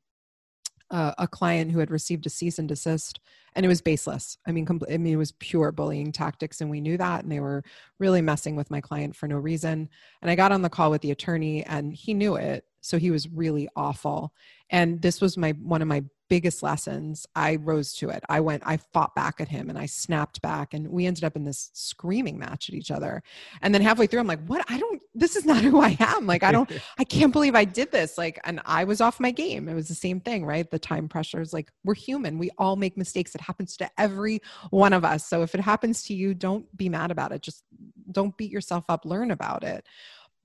a, 0.89 1.15
a, 1.19 1.27
client 1.27 1.71
who 1.71 1.79
had 1.79 1.89
received 1.89 2.25
a 2.25 2.29
cease 2.29 2.59
and 2.59 2.67
desist, 2.67 3.19
and 3.55 3.65
it 3.65 3.69
was 3.69 3.81
baseless. 3.81 4.37
I 4.45 4.51
mean, 4.51 4.65
compl- 4.65 4.93
I 4.93 4.97
mean, 4.97 5.13
it 5.13 5.17
was 5.17 5.31
pure 5.33 5.71
bullying 5.71 6.11
tactics, 6.11 6.61
and 6.61 6.69
we 6.69 6.81
knew 6.81 6.97
that. 6.97 7.23
And 7.23 7.31
they 7.31 7.39
were 7.39 7.63
really 7.97 8.21
messing 8.21 8.55
with 8.55 8.69
my 8.69 8.81
client 8.81 9.15
for 9.15 9.27
no 9.27 9.37
reason. 9.37 9.89
And 10.21 10.29
I 10.29 10.35
got 10.35 10.51
on 10.51 10.61
the 10.61 10.69
call 10.69 10.91
with 10.91 11.01
the 11.01 11.11
attorney, 11.11 11.63
and 11.63 11.93
he 11.93 12.13
knew 12.13 12.35
it, 12.35 12.65
so 12.81 12.97
he 12.97 13.11
was 13.11 13.29
really 13.29 13.69
awful. 13.75 14.33
And 14.69 15.01
this 15.01 15.21
was 15.21 15.37
my 15.37 15.51
one 15.51 15.81
of 15.81 15.87
my 15.87 16.03
biggest 16.31 16.63
lessons, 16.63 17.27
I 17.35 17.57
rose 17.57 17.91
to 17.95 18.07
it. 18.07 18.23
I 18.29 18.39
went, 18.39 18.63
I 18.65 18.77
fought 18.77 19.13
back 19.15 19.41
at 19.41 19.49
him 19.49 19.69
and 19.69 19.77
I 19.77 19.85
snapped 19.85 20.41
back 20.41 20.73
and 20.73 20.87
we 20.87 21.05
ended 21.05 21.25
up 21.25 21.35
in 21.35 21.43
this 21.43 21.69
screaming 21.73 22.39
match 22.39 22.69
at 22.69 22.73
each 22.73 22.89
other. 22.89 23.21
And 23.61 23.75
then 23.75 23.81
halfway 23.81 24.07
through, 24.07 24.21
I'm 24.21 24.27
like, 24.27 24.45
what? 24.45 24.63
I 24.69 24.79
don't, 24.79 25.01
this 25.13 25.35
is 25.35 25.45
not 25.45 25.61
who 25.61 25.81
I 25.81 25.97
am. 25.99 26.27
Like, 26.27 26.43
I 26.43 26.53
don't, 26.53 26.71
I 26.97 27.03
can't 27.03 27.33
believe 27.33 27.53
I 27.53 27.65
did 27.65 27.91
this. 27.91 28.17
Like, 28.17 28.39
and 28.45 28.61
I 28.65 28.85
was 28.85 29.01
off 29.01 29.19
my 29.19 29.31
game. 29.31 29.67
It 29.67 29.73
was 29.73 29.89
the 29.89 29.93
same 29.93 30.21
thing, 30.21 30.45
right? 30.45 30.71
The 30.71 30.79
time 30.79 31.09
pressure 31.09 31.41
is 31.41 31.51
like, 31.51 31.69
we're 31.83 31.95
human. 31.95 32.39
We 32.39 32.49
all 32.57 32.77
make 32.77 32.95
mistakes. 32.95 33.35
It 33.35 33.41
happens 33.41 33.75
to 33.75 33.91
every 33.97 34.39
one 34.69 34.93
of 34.93 35.03
us. 35.03 35.27
So 35.27 35.41
if 35.41 35.53
it 35.53 35.59
happens 35.59 36.01
to 36.03 36.13
you, 36.13 36.33
don't 36.33 36.65
be 36.77 36.87
mad 36.87 37.11
about 37.11 37.33
it. 37.33 37.41
Just 37.41 37.65
don't 38.09 38.37
beat 38.37 38.51
yourself 38.51 38.85
up, 38.87 39.03
learn 39.03 39.31
about 39.31 39.65
it. 39.65 39.85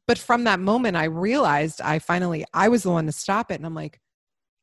But 0.09 0.19
from 0.19 0.43
that 0.45 0.59
moment, 0.59 0.97
I 0.97 1.05
realized 1.05 1.81
I 1.81 2.01
finally, 2.01 2.45
I 2.53 2.71
was 2.71 2.83
the 2.83 2.91
one 2.91 3.07
to 3.07 3.13
stop 3.13 3.53
it. 3.53 3.55
And 3.55 3.65
I'm 3.65 3.75
like, 3.77 4.01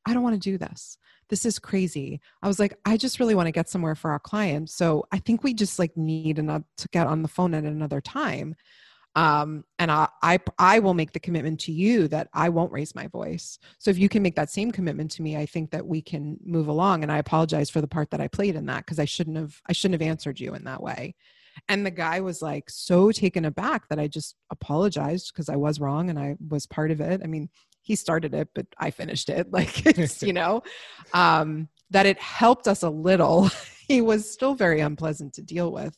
I 0.05 0.13
don't 0.13 0.23
want 0.23 0.35
to 0.35 0.49
do 0.51 0.57
this 0.57 0.97
this 1.29 1.45
is 1.45 1.59
crazy. 1.59 2.21
I 2.41 2.47
was 2.47 2.59
like, 2.59 2.77
I 2.85 2.97
just 2.97 3.19
really 3.19 3.35
want 3.35 3.47
to 3.47 3.51
get 3.51 3.69
somewhere 3.69 3.95
for 3.95 4.11
our 4.11 4.19
client. 4.19 4.69
So 4.69 5.05
I 5.11 5.19
think 5.19 5.43
we 5.43 5.53
just 5.53 5.79
like 5.79 5.95
need 5.97 6.39
another 6.39 6.65
to 6.77 6.87
get 6.89 7.07
on 7.07 7.21
the 7.21 7.27
phone 7.27 7.53
at 7.53 7.63
another 7.63 8.01
time. 8.01 8.55
Um, 9.15 9.63
and 9.77 9.91
I, 9.91 10.07
I, 10.23 10.39
I 10.57 10.79
will 10.79 10.95
make 10.95 11.11
the 11.11 11.19
commitment 11.19 11.59
to 11.61 11.71
you 11.71 12.07
that 12.07 12.29
I 12.33 12.49
won't 12.49 12.71
raise 12.71 12.95
my 12.95 13.07
voice. 13.07 13.59
So 13.77 13.91
if 13.91 13.97
you 13.97 14.09
can 14.09 14.23
make 14.23 14.35
that 14.35 14.49
same 14.49 14.71
commitment 14.71 15.11
to 15.11 15.21
me, 15.21 15.37
I 15.37 15.45
think 15.45 15.69
that 15.71 15.85
we 15.85 16.01
can 16.01 16.37
move 16.43 16.67
along. 16.67 17.03
And 17.03 17.11
I 17.11 17.19
apologize 17.19 17.69
for 17.69 17.79
the 17.79 17.87
part 17.87 18.09
that 18.11 18.21
I 18.21 18.27
played 18.27 18.55
in 18.55 18.65
that 18.67 18.85
because 18.85 18.99
I 18.99 19.05
shouldn't 19.05 19.37
have, 19.37 19.61
I 19.67 19.73
shouldn't 19.73 20.01
have 20.01 20.07
answered 20.07 20.39
you 20.39 20.55
in 20.55 20.63
that 20.63 20.81
way. 20.81 21.15
And 21.69 21.85
the 21.85 21.91
guy 21.91 22.21
was 22.21 22.41
like 22.41 22.69
so 22.71 23.11
taken 23.11 23.45
aback 23.45 23.87
that 23.89 23.99
I 23.99 24.07
just 24.07 24.35
apologized 24.49 25.31
because 25.31 25.49
I 25.49 25.55
was 25.55 25.79
wrong 25.79 26.09
and 26.09 26.17
I 26.17 26.35
was 26.49 26.65
part 26.65 26.89
of 26.89 26.99
it. 26.99 27.21
I 27.23 27.27
mean, 27.27 27.49
he 27.83 27.95
started 27.95 28.33
it, 28.33 28.49
but 28.55 28.65
I 28.77 28.89
finished 28.89 29.29
it. 29.29 29.47
Like 29.53 29.85
it's, 29.99 30.23
you 30.23 30.33
know, 30.33 30.63
um, 31.13 31.67
that 31.91 32.07
it 32.07 32.17
helped 32.19 32.67
us 32.67 32.81
a 32.81 32.89
little. 32.89 33.49
he 33.87 34.01
was 34.01 34.31
still 34.31 34.55
very 34.55 34.79
unpleasant 34.79 35.33
to 35.33 35.41
deal 35.41 35.71
with. 35.71 35.95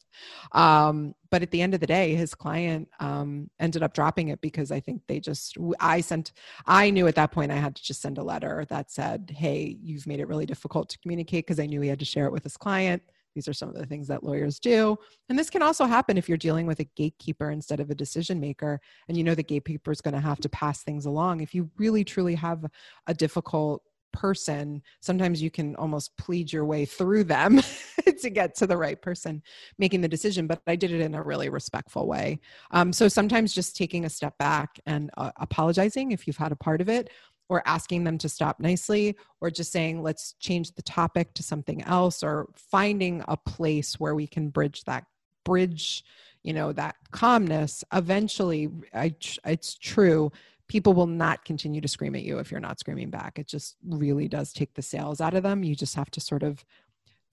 Um, 0.51 1.13
but 1.31 1.41
at 1.41 1.51
the 1.51 1.61
end 1.61 1.73
of 1.73 1.79
the 1.79 1.87
day, 1.87 2.15
his 2.15 2.33
client 2.33 2.89
um, 2.99 3.49
ended 3.59 3.83
up 3.83 3.93
dropping 3.93 4.29
it 4.29 4.41
because 4.41 4.71
I 4.71 4.79
think 4.81 5.03
they 5.07 5.19
just, 5.19 5.57
I 5.79 6.01
sent, 6.01 6.33
I 6.65 6.89
knew 6.89 7.07
at 7.07 7.15
that 7.15 7.31
point 7.31 7.51
I 7.51 7.55
had 7.55 7.75
to 7.75 7.83
just 7.83 8.01
send 8.01 8.17
a 8.17 8.23
letter 8.23 8.65
that 8.69 8.91
said, 8.91 9.31
Hey, 9.33 9.77
you've 9.81 10.07
made 10.07 10.19
it 10.19 10.27
really 10.27 10.45
difficult 10.45 10.89
to 10.89 10.99
communicate 10.99 11.45
because 11.45 11.59
I 11.59 11.67
knew 11.67 11.79
he 11.79 11.89
had 11.89 11.99
to 11.99 12.05
share 12.05 12.25
it 12.25 12.33
with 12.33 12.43
his 12.43 12.57
client. 12.57 13.03
These 13.35 13.47
are 13.47 13.53
some 13.53 13.69
of 13.69 13.75
the 13.75 13.85
things 13.85 14.07
that 14.07 14.23
lawyers 14.23 14.59
do. 14.59 14.97
And 15.29 15.37
this 15.37 15.49
can 15.49 15.61
also 15.61 15.85
happen 15.85 16.17
if 16.17 16.27
you're 16.27 16.37
dealing 16.37 16.65
with 16.65 16.79
a 16.79 16.89
gatekeeper 16.95 17.51
instead 17.51 17.79
of 17.79 17.89
a 17.89 17.95
decision 17.95 18.39
maker. 18.39 18.79
And 19.07 19.17
you 19.17 19.23
know 19.23 19.35
the 19.35 19.43
gatekeeper 19.43 19.91
is 19.91 20.01
going 20.01 20.15
to 20.15 20.19
have 20.19 20.39
to 20.39 20.49
pass 20.49 20.83
things 20.83 21.05
along. 21.05 21.41
If 21.41 21.53
you 21.53 21.69
really 21.77 22.03
truly 22.03 22.35
have 22.35 22.65
a 23.07 23.13
difficult 23.13 23.83
person, 24.13 24.81
sometimes 25.01 25.41
you 25.41 25.51
can 25.51 25.75
almost 25.75 26.15
plead 26.17 26.51
your 26.51 26.65
way 26.65 26.85
through 26.85 27.25
them 27.25 27.61
to 28.21 28.29
get 28.29 28.55
to 28.55 28.65
the 28.65 28.77
right 28.77 29.01
person 29.01 29.43
making 29.77 30.01
the 30.01 30.07
decision. 30.07 30.47
But 30.47 30.61
I 30.65 30.75
did 30.75 30.91
it 30.91 31.01
in 31.01 31.13
a 31.13 31.21
really 31.21 31.49
respectful 31.49 32.07
way. 32.07 32.39
Um, 32.71 32.93
so 32.93 33.07
sometimes 33.07 33.53
just 33.53 33.75
taking 33.75 34.05
a 34.05 34.09
step 34.09 34.37
back 34.37 34.79
and 34.85 35.11
uh, 35.17 35.31
apologizing 35.39 36.11
if 36.11 36.25
you've 36.25 36.37
had 36.37 36.53
a 36.53 36.55
part 36.55 36.81
of 36.81 36.89
it, 36.89 37.09
or 37.49 37.61
asking 37.65 38.03
them 38.03 38.17
to 38.17 38.29
stop 38.29 38.59
nicely 38.59 39.15
or 39.41 39.49
just 39.49 39.71
saying 39.71 40.01
let's 40.01 40.33
change 40.39 40.71
the 40.73 40.81
topic 40.81 41.33
to 41.33 41.43
something 41.43 41.83
else 41.83 42.23
or 42.23 42.47
finding 42.55 43.23
a 43.27 43.37
place 43.37 43.99
where 43.99 44.15
we 44.15 44.27
can 44.27 44.49
bridge 44.49 44.83
that 44.83 45.05
bridge 45.43 46.03
you 46.43 46.53
know 46.53 46.71
that 46.71 46.95
calmness 47.11 47.83
eventually 47.93 48.69
I, 48.93 49.15
it's 49.45 49.77
true 49.77 50.31
people 50.67 50.93
will 50.93 51.07
not 51.07 51.45
continue 51.45 51.79
to 51.79 51.87
scream 51.87 52.15
at 52.15 52.23
you 52.23 52.39
if 52.39 52.49
you're 52.49 52.59
not 52.59 52.79
screaming 52.79 53.11
back. 53.11 53.37
It 53.37 53.47
just 53.47 53.75
really 53.87 54.27
does 54.27 54.51
take 54.51 54.73
the 54.73 54.81
sails 54.81 55.21
out 55.21 55.35
of 55.35 55.43
them. 55.43 55.63
You 55.63 55.75
just 55.75 55.93
have 55.93 56.09
to 56.09 56.19
sort 56.19 56.41
of 56.41 56.65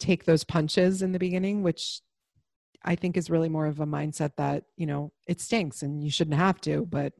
take 0.03 0.25
those 0.25 0.43
punches 0.43 1.01
in 1.01 1.13
the 1.13 1.19
beginning 1.19 1.63
which 1.63 2.01
i 2.85 2.97
think 2.97 3.17
is 3.17 3.31
really 3.31 3.49
more 3.49 3.67
of 3.67 3.79
a 3.79 3.87
mindset 3.87 4.33
that 4.37 4.65
you 4.77 4.85
know 4.85 5.13
it 5.29 5.41
stinks 5.41 5.83
and 5.83 6.03
you 6.03 6.11
shouldn't 6.11 6.37
have 6.37 6.61
to 6.61 6.85
but 6.87 7.13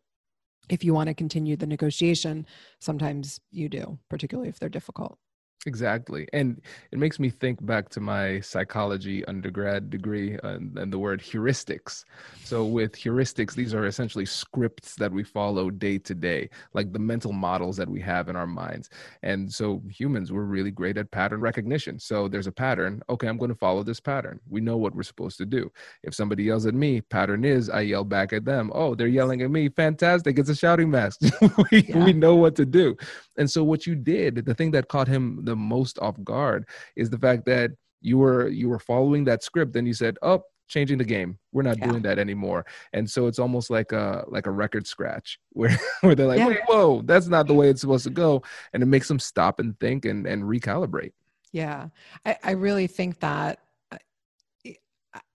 if 0.69 0.85
you 0.85 0.95
want 0.95 1.09
to 1.09 1.15
continue 1.15 1.57
the 1.57 1.67
negotiation 1.67 2.47
sometimes 2.81 3.41
you 3.51 3.69
do 3.69 3.99
particularly 4.09 4.49
if 4.49 4.59
they're 4.59 4.69
difficult 4.69 5.19
Exactly. 5.65 6.27
And 6.33 6.61
it 6.91 6.99
makes 6.99 7.21
me 7.21 7.31
think 7.31 7.65
back 7.65 7.89
to 7.91 8.01
my 8.01 8.41
psychology 8.41 9.25
undergrad 9.27 9.91
degree 9.91 10.37
uh, 10.39 10.55
and, 10.55 10.77
and, 10.77 10.93
the 10.93 10.99
word 10.99 11.21
heuristics. 11.21 12.05
So, 12.43 12.65
with 12.65 12.95
heuristics, 12.95 13.55
these 13.55 13.73
are 13.73 13.87
essentially 13.87 14.27
scripts 14.27 14.97
that 14.97 15.13
we 15.13 15.23
follow 15.23 15.71
day 15.71 15.99
to 15.99 16.15
day, 16.17 16.51
like 16.75 16.93
the 16.93 16.99
mental 16.99 17.33
models 17.33 17.77
that 17.77 17.89
we 17.89 18.01
have 18.01 18.29
in 18.29 18.35
our 18.35 18.47
minds. 18.47 18.91
And 19.23 19.53
so, 19.53 19.81
humans, 19.89 20.33
we're 20.33 20.43
really 20.43 20.73
great 20.73 20.97
at 20.99 21.13
pattern 21.13 21.41
recognition. 21.41 22.01
So, 22.01 22.27
there's 22.27 22.49
a 22.49 22.53
pattern. 22.53 23.01
Okay, 23.09 23.29
I'm 23.29 23.39
going 23.39 23.53
to 23.53 23.55
follow 23.55 23.85
this 23.85 24.01
pattern. 24.01 24.41
We 24.51 24.61
know 24.61 24.77
what 24.77 24.97
we're 24.97 25.05
supposed 25.05 25.39
to 25.39 25.47
do. 25.47 25.71
If 26.03 26.13
somebody 26.13 26.43
yells 26.43 26.67
at 26.67 26.75
me, 26.75 27.03
pattern 27.03 27.45
is 27.45 27.71
I 27.71 27.83
yell 27.83 28.05
back 28.05 28.33
at 28.33 28.45
them. 28.45 28.73
Oh, 28.75 28.97
they're 28.97 29.07
yelling 29.07 29.43
at 29.43 29.51
me. 29.53 29.69
Fantastic. 29.69 30.41
It's 30.41 30.51
a 30.51 30.57
shouting 30.57 30.91
match. 30.91 31.15
we, 31.71 31.83
yeah. 31.83 32.05
we 32.05 32.13
know 32.13 32.35
what 32.35 32.57
to 32.57 32.67
do. 32.67 32.97
And 33.37 33.49
so, 33.49 33.63
what 33.63 33.87
you 33.87 33.95
did, 33.95 34.45
the 34.45 34.55
thing 34.55 34.73
that 34.73 34.89
caught 34.89 35.07
him 35.07 35.39
the 35.45 35.52
most 35.57 35.99
off 36.01 36.23
guard 36.25 36.67
is 36.97 37.11
the 37.11 37.19
fact 37.19 37.47
that 37.47 37.71
you 38.01 38.19
were 38.19 38.49
you 38.49 38.69
were 38.69 38.79
following 38.79 39.25
that 39.25 39.43
script 39.43 39.77
and 39.77 39.87
you 39.87 39.95
said 39.95 40.17
oh 40.23 40.43
changing 40.73 40.97
the 40.97 41.05
game. 41.05 41.39
We're 41.53 41.63
not 41.63 41.79
yeah. 41.79 41.89
doing 41.89 42.03
that 42.03 42.19
anymore. 42.19 42.65
And 42.95 43.09
so 43.09 43.27
it's 43.27 43.39
almost 43.39 43.69
like 43.69 43.93
a 43.93 44.25
like 44.29 44.47
a 44.47 44.51
record 44.51 44.87
scratch 44.87 45.39
where 45.51 45.77
where 46.01 46.15
they're 46.15 46.27
like 46.27 46.39
yeah. 46.39 46.55
whoa 46.67 47.03
that's 47.05 47.29
not 47.29 47.47
the 47.47 47.55
way 47.55 47.69
it's 47.69 47.83
supposed 47.83 48.05
to 48.05 48.11
go. 48.11 48.43
And 48.73 48.83
it 48.83 48.87
makes 48.87 49.09
them 49.09 49.19
stop 49.19 49.61
and 49.61 49.79
think 49.79 50.05
and 50.05 50.27
and 50.27 50.43
recalibrate. 50.43 51.13
Yeah. 51.53 51.89
I, 52.25 52.39
I 52.43 52.51
really 52.53 52.87
think 52.87 53.21
that 53.21 53.61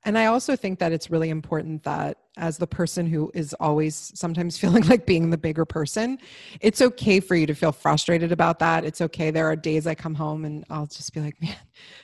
and 0.07 0.17
I 0.17 0.27
also 0.27 0.55
think 0.55 0.79
that 0.79 0.93
it's 0.93 1.11
really 1.11 1.29
important 1.29 1.83
that 1.83 2.19
as 2.37 2.57
the 2.57 2.65
person 2.65 3.07
who 3.07 3.29
is 3.33 3.53
always 3.59 4.13
sometimes 4.15 4.57
feeling 4.61 4.83
like 4.83 5.05
being 5.05 5.31
the 5.31 5.37
bigger 5.37 5.65
person, 5.65 6.17
it's 6.61 6.81
okay 6.81 7.19
for 7.19 7.35
you 7.35 7.45
to 7.45 7.53
feel 7.53 7.73
frustrated 7.73 8.31
about 8.31 8.59
that. 8.59 8.85
It's 8.85 9.01
okay. 9.01 9.31
There 9.31 9.47
are 9.47 9.55
days 9.57 9.85
I 9.85 9.95
come 9.95 10.15
home 10.15 10.45
and 10.45 10.63
I'll 10.69 10.85
just 10.85 11.13
be 11.13 11.19
like, 11.19 11.35
man, 11.41 11.57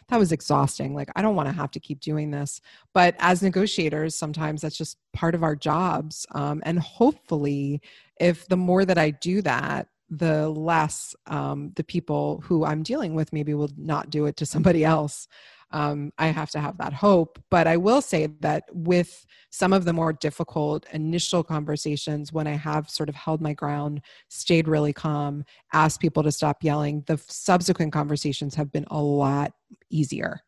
that 0.09 0.19
was 0.19 0.33
exhausting. 0.33 0.93
Like, 0.93 1.11
I 1.15 1.21
don't 1.21 1.37
want 1.37 1.47
to 1.47 1.55
have 1.55 1.71
to 1.71 1.79
keep 1.79 2.01
doing 2.01 2.29
this. 2.29 2.59
But 2.93 3.15
as 3.19 3.41
negotiators, 3.41 4.15
sometimes 4.15 4.63
that's 4.63 4.77
just 4.77 4.97
part 5.13 5.33
of 5.33 5.41
our 5.41 5.55
jobs. 5.55 6.25
Um, 6.31 6.61
and 6.65 6.79
hopefully, 6.79 7.81
if 8.19 8.49
the 8.49 8.57
more 8.57 8.83
that 8.83 8.97
I 8.97 9.11
do 9.11 9.41
that, 9.43 9.87
the 10.09 10.49
less 10.49 11.15
um, 11.27 11.71
the 11.77 11.85
people 11.85 12.43
who 12.43 12.65
I'm 12.65 12.83
dealing 12.83 13.15
with 13.15 13.31
maybe 13.31 13.53
will 13.53 13.71
not 13.77 14.09
do 14.09 14.25
it 14.25 14.35
to 14.37 14.45
somebody 14.45 14.83
else 14.83 15.29
um, 15.73 16.13
I 16.19 16.27
have 16.27 16.51
to 16.51 16.59
have 16.59 16.77
that 16.77 16.93
hope. 16.93 17.39
But 17.49 17.67
I 17.67 17.77
will 17.77 18.01
say 18.01 18.27
that 18.39 18.65
with 18.71 19.25
some 19.49 19.73
of 19.73 19.85
the 19.85 19.93
more 19.93 20.13
difficult 20.13 20.85
initial 20.93 21.43
conversations, 21.43 22.31
when 22.31 22.47
I 22.47 22.55
have 22.55 22.89
sort 22.89 23.09
of 23.09 23.15
held 23.15 23.41
my 23.41 23.53
ground, 23.53 24.01
stayed 24.29 24.67
really 24.67 24.93
calm, 24.93 25.43
asked 25.73 25.99
people 25.99 26.23
to 26.23 26.31
stop 26.31 26.63
yelling, 26.63 27.03
the 27.07 27.19
subsequent 27.27 27.91
conversations 27.91 28.55
have 28.55 28.71
been 28.71 28.85
a 28.89 29.01
lot 29.01 29.53
easier. 29.89 30.39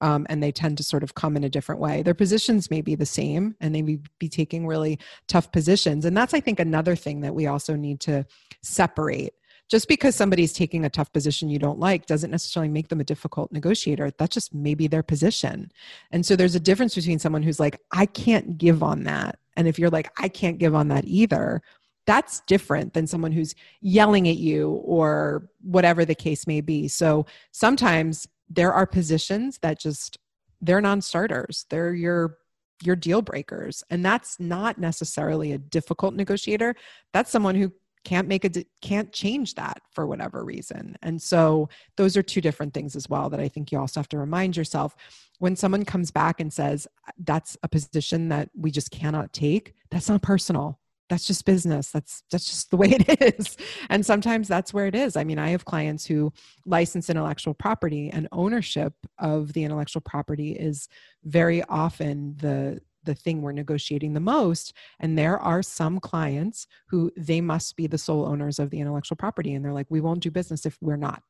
Um, 0.00 0.26
and 0.28 0.42
they 0.42 0.50
tend 0.50 0.78
to 0.78 0.82
sort 0.82 1.04
of 1.04 1.14
come 1.14 1.36
in 1.36 1.44
a 1.44 1.48
different 1.48 1.80
way. 1.80 2.02
Their 2.02 2.12
positions 2.12 2.72
may 2.72 2.80
be 2.80 2.96
the 2.96 3.06
same 3.06 3.54
and 3.60 3.72
they 3.72 3.82
may 3.82 4.00
be 4.18 4.28
taking 4.28 4.66
really 4.66 4.98
tough 5.28 5.52
positions. 5.52 6.04
And 6.04 6.16
that's, 6.16 6.34
I 6.34 6.40
think, 6.40 6.58
another 6.58 6.96
thing 6.96 7.20
that 7.20 7.36
we 7.36 7.46
also 7.46 7.76
need 7.76 8.00
to 8.00 8.26
separate 8.62 9.34
just 9.72 9.88
because 9.88 10.14
somebody's 10.14 10.52
taking 10.52 10.84
a 10.84 10.90
tough 10.90 11.10
position 11.14 11.48
you 11.48 11.58
don't 11.58 11.78
like 11.78 12.04
doesn't 12.04 12.30
necessarily 12.30 12.68
make 12.68 12.88
them 12.88 13.00
a 13.00 13.04
difficult 13.04 13.50
negotiator. 13.52 14.10
That's 14.18 14.34
just 14.34 14.52
maybe 14.52 14.86
their 14.86 15.02
position. 15.02 15.72
And 16.10 16.26
so 16.26 16.36
there's 16.36 16.54
a 16.54 16.60
difference 16.60 16.94
between 16.94 17.18
someone 17.18 17.42
who's 17.42 17.58
like, 17.58 17.80
I 17.90 18.04
can't 18.04 18.58
give 18.58 18.82
on 18.82 19.04
that. 19.04 19.38
And 19.56 19.66
if 19.66 19.78
you're 19.78 19.88
like, 19.88 20.12
I 20.18 20.28
can't 20.28 20.58
give 20.58 20.74
on 20.74 20.88
that 20.88 21.06
either, 21.06 21.62
that's 22.04 22.42
different 22.46 22.92
than 22.92 23.06
someone 23.06 23.32
who's 23.32 23.54
yelling 23.80 24.28
at 24.28 24.36
you 24.36 24.72
or 24.84 25.48
whatever 25.62 26.04
the 26.04 26.14
case 26.14 26.46
may 26.46 26.60
be. 26.60 26.86
So 26.86 27.24
sometimes 27.52 28.28
there 28.50 28.74
are 28.74 28.86
positions 28.86 29.56
that 29.62 29.80
just 29.80 30.18
they're 30.60 30.82
non-starters. 30.82 31.64
They're 31.70 31.94
your 31.94 32.36
your 32.82 32.96
deal 32.96 33.22
breakers. 33.22 33.82
And 33.88 34.04
that's 34.04 34.38
not 34.38 34.76
necessarily 34.76 35.52
a 35.52 35.58
difficult 35.58 36.12
negotiator. 36.12 36.74
That's 37.14 37.30
someone 37.30 37.54
who 37.54 37.72
can't 38.04 38.28
make 38.28 38.44
a 38.44 38.64
can't 38.80 39.12
change 39.12 39.54
that 39.54 39.80
for 39.90 40.06
whatever 40.06 40.44
reason. 40.44 40.96
And 41.02 41.20
so 41.20 41.68
those 41.96 42.16
are 42.16 42.22
two 42.22 42.40
different 42.40 42.74
things 42.74 42.96
as 42.96 43.08
well 43.08 43.30
that 43.30 43.40
i 43.40 43.48
think 43.48 43.70
you 43.70 43.78
also 43.78 44.00
have 44.00 44.08
to 44.08 44.18
remind 44.18 44.56
yourself. 44.56 44.96
When 45.38 45.56
someone 45.56 45.84
comes 45.84 46.10
back 46.10 46.40
and 46.40 46.52
says 46.52 46.86
that's 47.18 47.56
a 47.62 47.68
position 47.68 48.28
that 48.28 48.50
we 48.56 48.70
just 48.70 48.90
cannot 48.90 49.32
take 49.32 49.74
that's 49.90 50.08
not 50.08 50.22
personal. 50.22 50.78
That's 51.10 51.26
just 51.26 51.44
business. 51.44 51.90
That's 51.90 52.22
that's 52.30 52.46
just 52.46 52.70
the 52.70 52.78
way 52.78 52.88
it 52.90 53.20
is. 53.38 53.56
And 53.90 54.04
sometimes 54.04 54.48
that's 54.48 54.72
where 54.72 54.86
it 54.86 54.94
is. 54.94 55.16
I 55.16 55.24
mean 55.24 55.38
i 55.38 55.50
have 55.50 55.64
clients 55.64 56.06
who 56.06 56.32
license 56.64 57.10
intellectual 57.10 57.54
property 57.54 58.10
and 58.10 58.28
ownership 58.32 58.94
of 59.18 59.52
the 59.52 59.64
intellectual 59.64 60.02
property 60.02 60.52
is 60.52 60.88
very 61.24 61.62
often 61.64 62.36
the 62.38 62.80
the 63.04 63.14
thing 63.14 63.42
we're 63.42 63.52
negotiating 63.52 64.14
the 64.14 64.20
most 64.20 64.72
and 65.00 65.16
there 65.16 65.38
are 65.38 65.62
some 65.62 66.00
clients 66.00 66.66
who 66.86 67.10
they 67.16 67.40
must 67.40 67.76
be 67.76 67.86
the 67.86 67.98
sole 67.98 68.26
owners 68.26 68.58
of 68.58 68.70
the 68.70 68.80
intellectual 68.80 69.16
property 69.16 69.54
and 69.54 69.64
they're 69.64 69.72
like 69.72 69.86
we 69.88 70.00
won't 70.00 70.22
do 70.22 70.30
business 70.30 70.66
if 70.66 70.78
we're 70.80 70.96
not. 70.96 71.22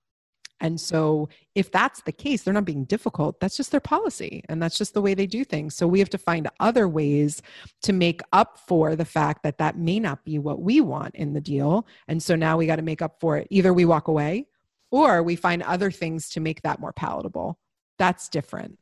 And 0.60 0.80
so 0.80 1.28
if 1.56 1.72
that's 1.72 2.02
the 2.02 2.12
case 2.12 2.42
they're 2.42 2.54
not 2.54 2.64
being 2.64 2.84
difficult 2.84 3.40
that's 3.40 3.56
just 3.56 3.70
their 3.72 3.80
policy 3.80 4.44
and 4.48 4.62
that's 4.62 4.78
just 4.78 4.94
the 4.94 5.02
way 5.02 5.14
they 5.14 5.26
do 5.26 5.44
things. 5.44 5.74
So 5.74 5.86
we 5.86 5.98
have 5.98 6.10
to 6.10 6.18
find 6.18 6.48
other 6.60 6.88
ways 6.88 7.42
to 7.82 7.92
make 7.92 8.20
up 8.32 8.58
for 8.58 8.94
the 8.94 9.04
fact 9.04 9.42
that 9.42 9.58
that 9.58 9.76
may 9.76 9.98
not 9.98 10.24
be 10.24 10.38
what 10.38 10.60
we 10.60 10.80
want 10.80 11.14
in 11.14 11.32
the 11.32 11.40
deal. 11.40 11.86
And 12.08 12.22
so 12.22 12.36
now 12.36 12.56
we 12.56 12.66
got 12.66 12.76
to 12.76 12.82
make 12.82 13.02
up 13.02 13.18
for 13.20 13.38
it. 13.38 13.48
Either 13.50 13.72
we 13.72 13.84
walk 13.84 14.08
away 14.08 14.46
or 14.90 15.22
we 15.22 15.36
find 15.36 15.62
other 15.62 15.90
things 15.90 16.28
to 16.30 16.40
make 16.40 16.62
that 16.62 16.78
more 16.78 16.92
palatable. 16.92 17.58
That's 17.98 18.28
different 18.28 18.78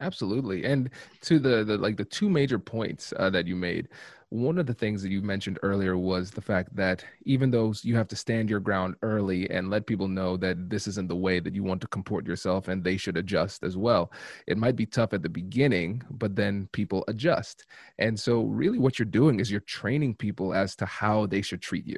Absolutely. 0.00 0.64
And 0.64 0.90
to 1.22 1.38
the, 1.38 1.62
the 1.64 1.76
like 1.76 1.96
the 1.96 2.04
two 2.04 2.30
major 2.30 2.58
points 2.58 3.12
uh, 3.18 3.30
that 3.30 3.46
you 3.46 3.54
made, 3.56 3.88
one 4.30 4.58
of 4.58 4.66
the 4.66 4.74
things 4.74 5.02
that 5.02 5.10
you 5.10 5.20
mentioned 5.22 5.58
earlier 5.64 5.98
was 5.98 6.30
the 6.30 6.40
fact 6.40 6.74
that 6.76 7.04
even 7.24 7.50
though 7.50 7.74
you 7.82 7.96
have 7.96 8.06
to 8.06 8.14
stand 8.14 8.48
your 8.48 8.60
ground 8.60 8.94
early 9.02 9.50
and 9.50 9.70
let 9.70 9.86
people 9.86 10.06
know 10.06 10.36
that 10.36 10.70
this 10.70 10.86
isn't 10.86 11.08
the 11.08 11.16
way 11.16 11.40
that 11.40 11.54
you 11.54 11.64
want 11.64 11.80
to 11.80 11.88
comport 11.88 12.24
yourself 12.24 12.68
and 12.68 12.84
they 12.84 12.96
should 12.96 13.16
adjust 13.16 13.64
as 13.64 13.76
well, 13.76 14.12
it 14.46 14.56
might 14.56 14.76
be 14.76 14.86
tough 14.86 15.12
at 15.12 15.22
the 15.22 15.28
beginning, 15.28 16.00
but 16.12 16.36
then 16.36 16.68
people 16.70 17.04
adjust. 17.08 17.66
And 17.98 18.18
so, 18.18 18.42
really, 18.42 18.78
what 18.78 19.00
you're 19.00 19.06
doing 19.06 19.40
is 19.40 19.50
you're 19.50 19.60
training 19.60 20.14
people 20.14 20.54
as 20.54 20.76
to 20.76 20.86
how 20.86 21.26
they 21.26 21.42
should 21.42 21.60
treat 21.60 21.86
you 21.86 21.96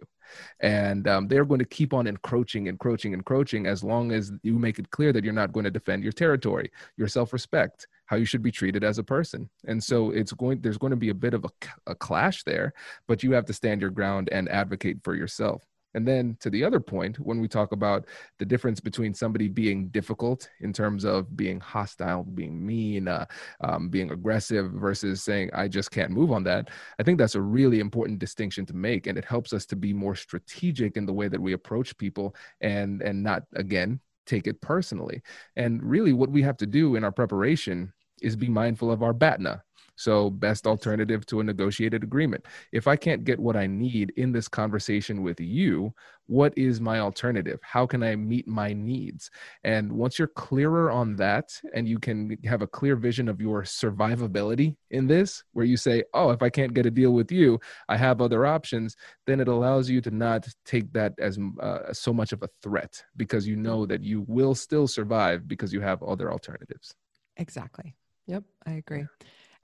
and 0.60 1.08
um, 1.08 1.28
they're 1.28 1.44
going 1.44 1.58
to 1.58 1.64
keep 1.64 1.92
on 1.92 2.06
encroaching 2.06 2.66
encroaching 2.66 3.12
encroaching 3.12 3.66
as 3.66 3.82
long 3.84 4.12
as 4.12 4.32
you 4.42 4.58
make 4.58 4.78
it 4.78 4.90
clear 4.90 5.12
that 5.12 5.24
you're 5.24 5.32
not 5.32 5.52
going 5.52 5.64
to 5.64 5.70
defend 5.70 6.02
your 6.02 6.12
territory 6.12 6.70
your 6.96 7.08
self-respect 7.08 7.86
how 8.06 8.16
you 8.16 8.24
should 8.24 8.42
be 8.42 8.50
treated 8.50 8.84
as 8.84 8.98
a 8.98 9.04
person 9.04 9.48
and 9.66 9.82
so 9.82 10.10
it's 10.10 10.32
going 10.32 10.60
there's 10.60 10.78
going 10.78 10.90
to 10.90 10.96
be 10.96 11.10
a 11.10 11.14
bit 11.14 11.34
of 11.34 11.44
a, 11.44 11.50
a 11.90 11.94
clash 11.94 12.42
there 12.44 12.72
but 13.08 13.22
you 13.22 13.32
have 13.32 13.44
to 13.44 13.52
stand 13.52 13.80
your 13.80 13.90
ground 13.90 14.28
and 14.32 14.48
advocate 14.48 14.98
for 15.02 15.14
yourself 15.14 15.64
and 15.94 16.06
then 16.06 16.36
to 16.40 16.50
the 16.50 16.64
other 16.64 16.80
point, 16.80 17.18
when 17.20 17.40
we 17.40 17.48
talk 17.48 17.72
about 17.72 18.06
the 18.38 18.46
difference 18.46 18.80
between 18.80 19.14
somebody 19.14 19.48
being 19.48 19.88
difficult 19.88 20.48
in 20.60 20.72
terms 20.72 21.04
of 21.04 21.36
being 21.36 21.60
hostile, 21.60 22.24
being 22.24 22.64
mean, 22.64 23.08
uh, 23.08 23.26
um, 23.62 23.88
being 23.88 24.10
aggressive 24.10 24.72
versus 24.72 25.22
saying, 25.22 25.50
I 25.52 25.68
just 25.68 25.90
can't 25.90 26.10
move 26.10 26.32
on 26.32 26.44
that, 26.44 26.70
I 26.98 27.02
think 27.02 27.18
that's 27.18 27.34
a 27.34 27.40
really 27.40 27.80
important 27.80 28.18
distinction 28.18 28.64
to 28.66 28.74
make. 28.74 29.06
And 29.06 29.18
it 29.18 29.24
helps 29.24 29.52
us 29.52 29.66
to 29.66 29.76
be 29.76 29.92
more 29.92 30.14
strategic 30.14 30.96
in 30.96 31.06
the 31.06 31.12
way 31.12 31.28
that 31.28 31.40
we 31.40 31.52
approach 31.52 31.96
people 31.98 32.34
and, 32.60 33.02
and 33.02 33.22
not, 33.22 33.42
again, 33.54 34.00
take 34.26 34.46
it 34.46 34.60
personally. 34.60 35.22
And 35.56 35.82
really, 35.82 36.12
what 36.12 36.30
we 36.30 36.42
have 36.42 36.56
to 36.58 36.66
do 36.66 36.96
in 36.96 37.04
our 37.04 37.12
preparation 37.12 37.92
is 38.20 38.36
be 38.36 38.48
mindful 38.48 38.90
of 38.90 39.02
our 39.02 39.12
BATNA, 39.12 39.62
so, 39.96 40.30
best 40.30 40.66
alternative 40.66 41.26
to 41.26 41.40
a 41.40 41.44
negotiated 41.44 42.02
agreement. 42.02 42.46
If 42.72 42.88
I 42.88 42.96
can't 42.96 43.24
get 43.24 43.38
what 43.38 43.56
I 43.56 43.66
need 43.66 44.12
in 44.16 44.32
this 44.32 44.48
conversation 44.48 45.22
with 45.22 45.40
you, 45.40 45.94
what 46.26 46.56
is 46.56 46.80
my 46.80 47.00
alternative? 47.00 47.60
How 47.62 47.86
can 47.86 48.02
I 48.02 48.16
meet 48.16 48.48
my 48.48 48.72
needs? 48.72 49.30
And 49.64 49.92
once 49.92 50.18
you're 50.18 50.28
clearer 50.28 50.90
on 50.90 51.16
that 51.16 51.52
and 51.74 51.86
you 51.86 51.98
can 51.98 52.38
have 52.44 52.62
a 52.62 52.66
clear 52.66 52.96
vision 52.96 53.28
of 53.28 53.40
your 53.40 53.62
survivability 53.62 54.76
in 54.90 55.06
this, 55.06 55.44
where 55.52 55.66
you 55.66 55.76
say, 55.76 56.04
oh, 56.14 56.30
if 56.30 56.42
I 56.42 56.48
can't 56.48 56.74
get 56.74 56.86
a 56.86 56.90
deal 56.90 57.12
with 57.12 57.30
you, 57.30 57.60
I 57.88 57.96
have 57.96 58.20
other 58.20 58.46
options, 58.46 58.96
then 59.26 59.40
it 59.40 59.48
allows 59.48 59.90
you 59.90 60.00
to 60.00 60.10
not 60.10 60.48
take 60.64 60.92
that 60.94 61.12
as 61.18 61.38
uh, 61.60 61.92
so 61.92 62.12
much 62.12 62.32
of 62.32 62.42
a 62.42 62.48
threat 62.62 63.02
because 63.16 63.46
you 63.46 63.56
know 63.56 63.84
that 63.86 64.02
you 64.02 64.24
will 64.26 64.54
still 64.54 64.86
survive 64.86 65.46
because 65.46 65.72
you 65.72 65.80
have 65.80 66.02
other 66.02 66.32
alternatives. 66.32 66.94
Exactly. 67.36 67.94
Yep, 68.26 68.44
I 68.66 68.72
agree. 68.72 69.06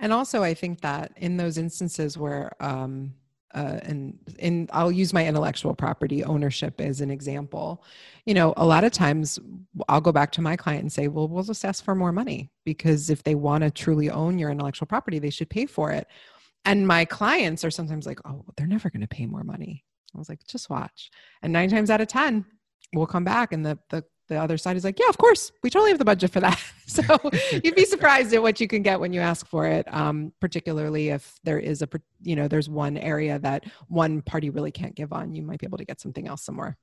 And 0.01 0.13
also, 0.13 0.43
I 0.43 0.55
think 0.55 0.81
that 0.83 1.13
in 1.17 1.37
those 1.37 1.59
instances 1.59 2.17
where, 2.17 2.53
um, 2.61 3.15
uh, 3.55 3.81
and 3.83 4.19
in 4.39 4.69
I'll 4.73 4.93
use 4.93 5.13
my 5.13 5.27
intellectual 5.27 5.75
property 5.75 6.23
ownership 6.23 6.81
as 6.81 7.01
an 7.01 7.11
example. 7.11 7.83
You 8.27 8.35
know, 8.35 8.53
a 8.57 8.67
lot 8.67 8.85
of 8.85 8.93
times 8.93 9.39
I'll 9.89 10.03
go 10.03 10.13
back 10.13 10.33
to 10.33 10.43
my 10.43 10.55
client 10.55 10.83
and 10.83 10.93
say, 10.93 11.09
"Well, 11.09 11.29
we'll 11.29 11.45
just 11.45 11.65
ask 11.65 11.83
for 11.83 11.95
more 11.95 12.13
money 12.13 12.51
because 12.65 13.11
if 13.11 13.23
they 13.23 13.35
want 13.35 13.65
to 13.65 13.71
truly 13.71 14.11
own 14.11 14.39
your 14.39 14.51
intellectual 14.51 14.87
property, 14.87 15.19
they 15.19 15.31
should 15.31 15.49
pay 15.51 15.67
for 15.67 15.91
it." 15.93 16.07
And 16.65 16.87
my 16.87 17.05
clients 17.07 17.65
are 17.65 17.71
sometimes 17.71 18.07
like, 18.07 18.21
"Oh, 18.27 18.45
they're 18.57 18.67
never 18.67 18.91
going 18.91 19.01
to 19.01 19.09
pay 19.09 19.27
more 19.27 19.45
money." 19.45 19.85
I 20.15 20.19
was 20.19 20.29
like, 20.29 20.47
"Just 20.47 20.69
watch." 20.71 21.11
And 21.43 21.53
nine 21.53 21.71
times 21.71 21.91
out 21.91 22.03
of 22.03 22.09
ten, 22.09 22.45
we'll 22.93 23.07
come 23.07 23.25
back 23.25 23.53
and 23.53 23.65
the 23.65 23.79
the 23.91 24.05
the 24.29 24.37
other 24.37 24.59
side 24.59 24.77
is 24.77 24.85
like, 24.85 24.99
yeah, 24.99 25.09
of 25.09 25.19
course, 25.19 25.53
we 25.63 25.71
totally 25.71 25.91
have 25.91 25.99
the 25.99 26.05
budget 26.05 26.31
for 26.31 26.41
that. 26.41 26.63
so 26.87 27.03
you'd 27.65 27.75
be 27.75 27.85
surprised 27.85 28.33
at 28.35 28.43
what 28.43 28.61
you 28.61 28.69
can 28.69 28.83
get 28.83 29.01
when 29.01 29.13
you 29.13 29.21
ask 29.21 29.47
for 29.47 29.67
it, 29.67 29.93
um, 29.93 30.33
particularly 30.41 31.09
if 31.09 31.39
there 31.45 31.59
is 31.59 31.83
a, 31.83 31.89
you 32.23 32.37
know, 32.37 32.49
there's 32.49 32.69
one 32.69 32.97
area 32.97 33.39
that 33.39 33.65
one 33.89 34.23
party 34.23 34.51
really 34.51 34.71
can't 34.71 34.95
give 34.95 35.13
on. 35.13 35.35
You 35.35 35.43
might 35.43 35.59
be 35.59 35.67
able 35.67 35.79
to 35.79 35.85
get 35.85 36.01
something 36.01 36.29
else 36.29 36.43
somewhere. 36.43 36.77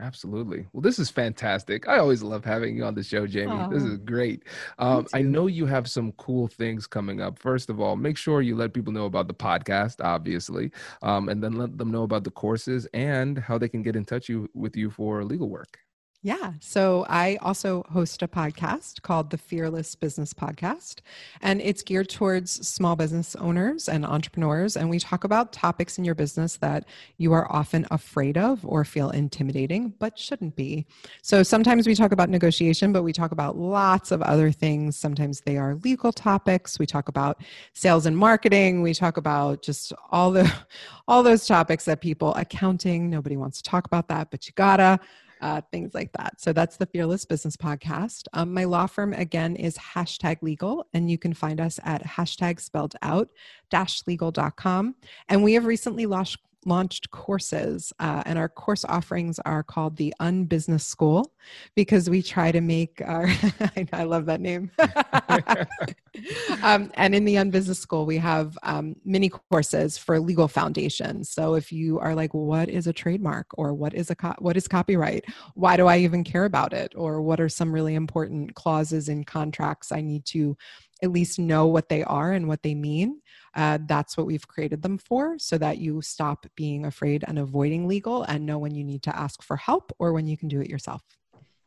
Absolutely. 0.00 0.66
Well, 0.72 0.80
this 0.80 0.98
is 0.98 1.10
fantastic. 1.10 1.86
I 1.86 1.98
always 1.98 2.22
love 2.22 2.44
having 2.44 2.74
you 2.74 2.84
on 2.84 2.94
the 2.94 3.02
show, 3.02 3.26
Jamie. 3.26 3.68
This 3.70 3.82
is 3.82 3.98
great. 3.98 4.44
Um, 4.78 5.06
I 5.12 5.20
know 5.20 5.46
you 5.46 5.66
have 5.66 5.90
some 5.90 6.12
cool 6.12 6.48
things 6.48 6.86
coming 6.86 7.20
up. 7.20 7.38
First 7.38 7.68
of 7.68 7.80
all, 7.80 7.96
make 7.96 8.16
sure 8.16 8.40
you 8.40 8.56
let 8.56 8.72
people 8.72 8.92
know 8.92 9.04
about 9.04 9.28
the 9.28 9.34
podcast, 9.34 10.02
obviously, 10.02 10.72
um, 11.02 11.28
and 11.28 11.42
then 11.42 11.52
let 11.52 11.76
them 11.76 11.90
know 11.90 12.04
about 12.04 12.24
the 12.24 12.30
courses 12.30 12.86
and 12.94 13.38
how 13.38 13.58
they 13.58 13.68
can 13.68 13.82
get 13.82 13.94
in 13.94 14.04
touch 14.04 14.28
you, 14.28 14.48
with 14.54 14.74
you 14.74 14.90
for 14.90 15.22
legal 15.22 15.50
work. 15.50 15.78
Yeah. 16.22 16.52
So 16.60 17.06
I 17.08 17.36
also 17.40 17.82
host 17.90 18.20
a 18.20 18.28
podcast 18.28 19.00
called 19.00 19.30
the 19.30 19.38
Fearless 19.38 19.94
Business 19.94 20.34
Podcast, 20.34 20.96
and 21.40 21.62
it's 21.62 21.82
geared 21.82 22.10
towards 22.10 22.68
small 22.68 22.94
business 22.94 23.34
owners 23.36 23.88
and 23.88 24.04
entrepreneurs. 24.04 24.76
And 24.76 24.90
we 24.90 24.98
talk 24.98 25.24
about 25.24 25.50
topics 25.50 25.96
in 25.96 26.04
your 26.04 26.14
business 26.14 26.58
that 26.58 26.84
you 27.16 27.32
are 27.32 27.50
often 27.50 27.86
afraid 27.90 28.36
of 28.36 28.66
or 28.66 28.84
feel 28.84 29.08
intimidating, 29.08 29.94
but 29.98 30.18
shouldn't 30.18 30.56
be. 30.56 30.84
So 31.22 31.42
sometimes 31.42 31.86
we 31.86 31.94
talk 31.94 32.12
about 32.12 32.28
negotiation, 32.28 32.92
but 32.92 33.02
we 33.02 33.14
talk 33.14 33.32
about 33.32 33.56
lots 33.56 34.10
of 34.10 34.20
other 34.20 34.52
things. 34.52 34.98
Sometimes 34.98 35.40
they 35.40 35.56
are 35.56 35.76
legal 35.76 36.12
topics. 36.12 36.78
We 36.78 36.84
talk 36.84 37.08
about 37.08 37.40
sales 37.72 38.04
and 38.04 38.14
marketing. 38.14 38.82
We 38.82 38.92
talk 38.92 39.16
about 39.16 39.62
just 39.62 39.94
all 40.10 40.32
the 40.32 40.52
all 41.08 41.22
those 41.22 41.46
topics 41.46 41.86
that 41.86 42.02
people 42.02 42.34
accounting. 42.34 43.08
Nobody 43.08 43.38
wants 43.38 43.62
to 43.62 43.70
talk 43.70 43.86
about 43.86 44.08
that, 44.08 44.30
but 44.30 44.46
you 44.46 44.52
gotta 44.54 45.00
uh, 45.40 45.60
things 45.70 45.94
like 45.94 46.12
that. 46.12 46.40
So 46.40 46.52
that's 46.52 46.76
the 46.76 46.86
Fearless 46.86 47.24
Business 47.24 47.56
Podcast. 47.56 48.26
Um, 48.32 48.52
my 48.52 48.64
law 48.64 48.86
firm, 48.86 49.12
again, 49.12 49.56
is 49.56 49.76
hashtag 49.76 50.38
legal, 50.42 50.86
and 50.92 51.10
you 51.10 51.18
can 51.18 51.34
find 51.34 51.60
us 51.60 51.78
at 51.84 52.04
hashtag 52.04 52.60
spelled 52.60 52.94
out 53.02 53.28
dash 53.70 54.02
legal.com. 54.06 54.94
And 55.28 55.42
we 55.42 55.54
have 55.54 55.64
recently 55.64 56.06
launched 56.06 56.38
launched 56.66 57.10
courses, 57.10 57.92
uh, 57.98 58.22
and 58.26 58.38
our 58.38 58.48
course 58.48 58.84
offerings 58.84 59.38
are 59.40 59.62
called 59.62 59.96
the 59.96 60.14
Unbusiness 60.20 60.82
School 60.82 61.32
because 61.74 62.10
we 62.10 62.22
try 62.22 62.52
to 62.52 62.60
make 62.60 63.00
our. 63.04 63.28
I 63.92 64.04
love 64.04 64.26
that 64.26 64.40
name. 64.40 64.70
um, 66.62 66.90
and 66.94 67.14
in 67.14 67.24
the 67.24 67.36
Unbusiness 67.36 67.76
School, 67.76 68.06
we 68.06 68.18
have 68.18 68.56
um, 68.62 68.96
mini 69.04 69.30
courses 69.30 69.96
for 69.96 70.20
legal 70.20 70.48
foundations. 70.48 71.30
So 71.30 71.54
if 71.54 71.72
you 71.72 71.98
are 71.98 72.14
like, 72.14 72.34
what 72.34 72.68
is 72.68 72.86
a 72.86 72.92
trademark, 72.92 73.46
or 73.54 73.74
what 73.74 73.94
is 73.94 74.10
a 74.10 74.14
co- 74.14 74.34
what 74.38 74.56
is 74.56 74.68
copyright? 74.68 75.24
Why 75.54 75.76
do 75.76 75.86
I 75.86 75.98
even 75.98 76.24
care 76.24 76.44
about 76.44 76.72
it? 76.72 76.92
Or 76.96 77.22
what 77.22 77.40
are 77.40 77.48
some 77.48 77.72
really 77.72 77.94
important 77.94 78.54
clauses 78.54 79.08
in 79.08 79.24
contracts 79.24 79.92
I 79.92 80.00
need 80.00 80.24
to 80.26 80.56
at 81.02 81.10
least 81.10 81.38
know 81.38 81.66
what 81.66 81.88
they 81.88 82.02
are 82.04 82.32
and 82.32 82.46
what 82.46 82.62
they 82.62 82.74
mean. 82.74 83.20
Uh, 83.54 83.78
that's 83.86 84.16
what 84.16 84.26
we've 84.26 84.46
created 84.46 84.82
them 84.82 84.98
for 84.98 85.38
so 85.38 85.58
that 85.58 85.78
you 85.78 86.00
stop 86.02 86.46
being 86.56 86.86
afraid 86.86 87.24
and 87.26 87.38
avoiding 87.38 87.88
legal 87.88 88.22
and 88.24 88.46
know 88.46 88.58
when 88.58 88.74
you 88.74 88.84
need 88.84 89.02
to 89.02 89.16
ask 89.16 89.42
for 89.42 89.56
help 89.56 89.92
or 89.98 90.12
when 90.12 90.26
you 90.26 90.36
can 90.36 90.48
do 90.48 90.60
it 90.60 90.70
yourself. 90.70 91.02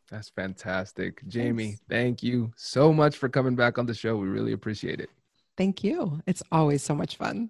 That's 0.09 0.29
fantastic. 0.29 1.27
Jamie, 1.27 1.65
Thanks. 1.65 1.81
thank 1.89 2.23
you 2.23 2.51
so 2.55 2.93
much 2.93 3.17
for 3.17 3.29
coming 3.29 3.55
back 3.55 3.77
on 3.77 3.85
the 3.85 3.93
show. 3.93 4.15
We 4.15 4.27
really 4.27 4.53
appreciate 4.53 4.99
it. 4.99 5.09
Thank 5.57 5.83
you. 5.83 6.21
It's 6.25 6.43
always 6.51 6.83
so 6.83 6.95
much 6.95 7.17
fun. 7.17 7.49